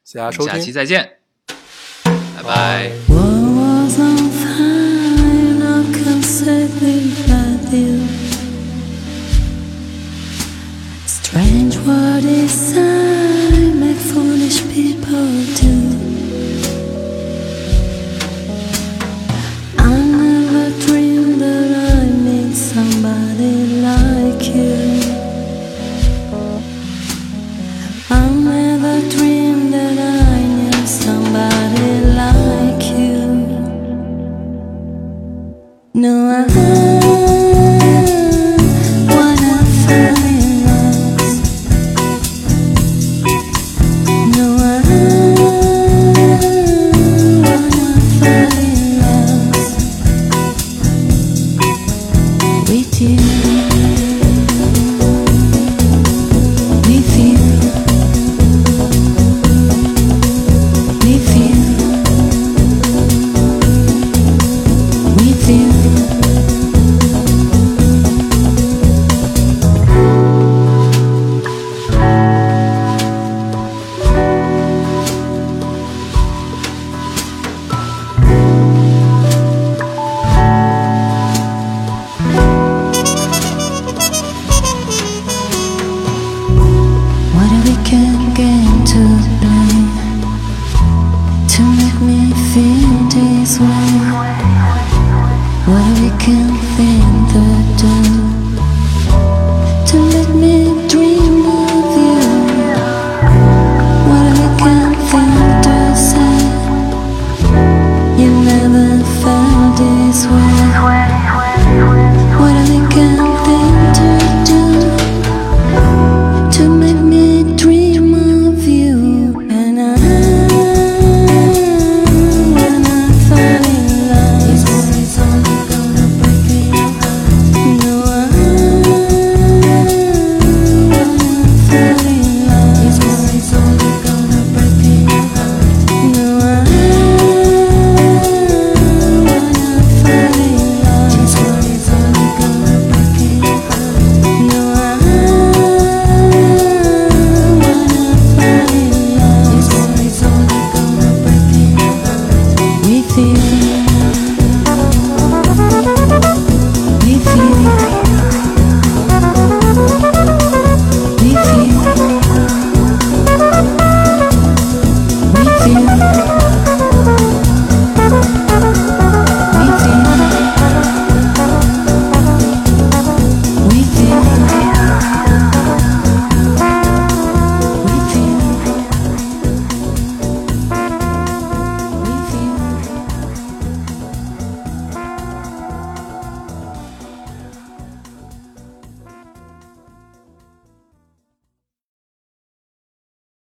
[0.04, 1.22] 谢谢大家收听下期，再见，
[2.36, 3.47] 拜拜。
[6.38, 7.98] sadly I you
[11.08, 13.80] Strange what is time?
[13.80, 15.30] make foolish people
[15.62, 15.67] do
[35.98, 36.77] No, I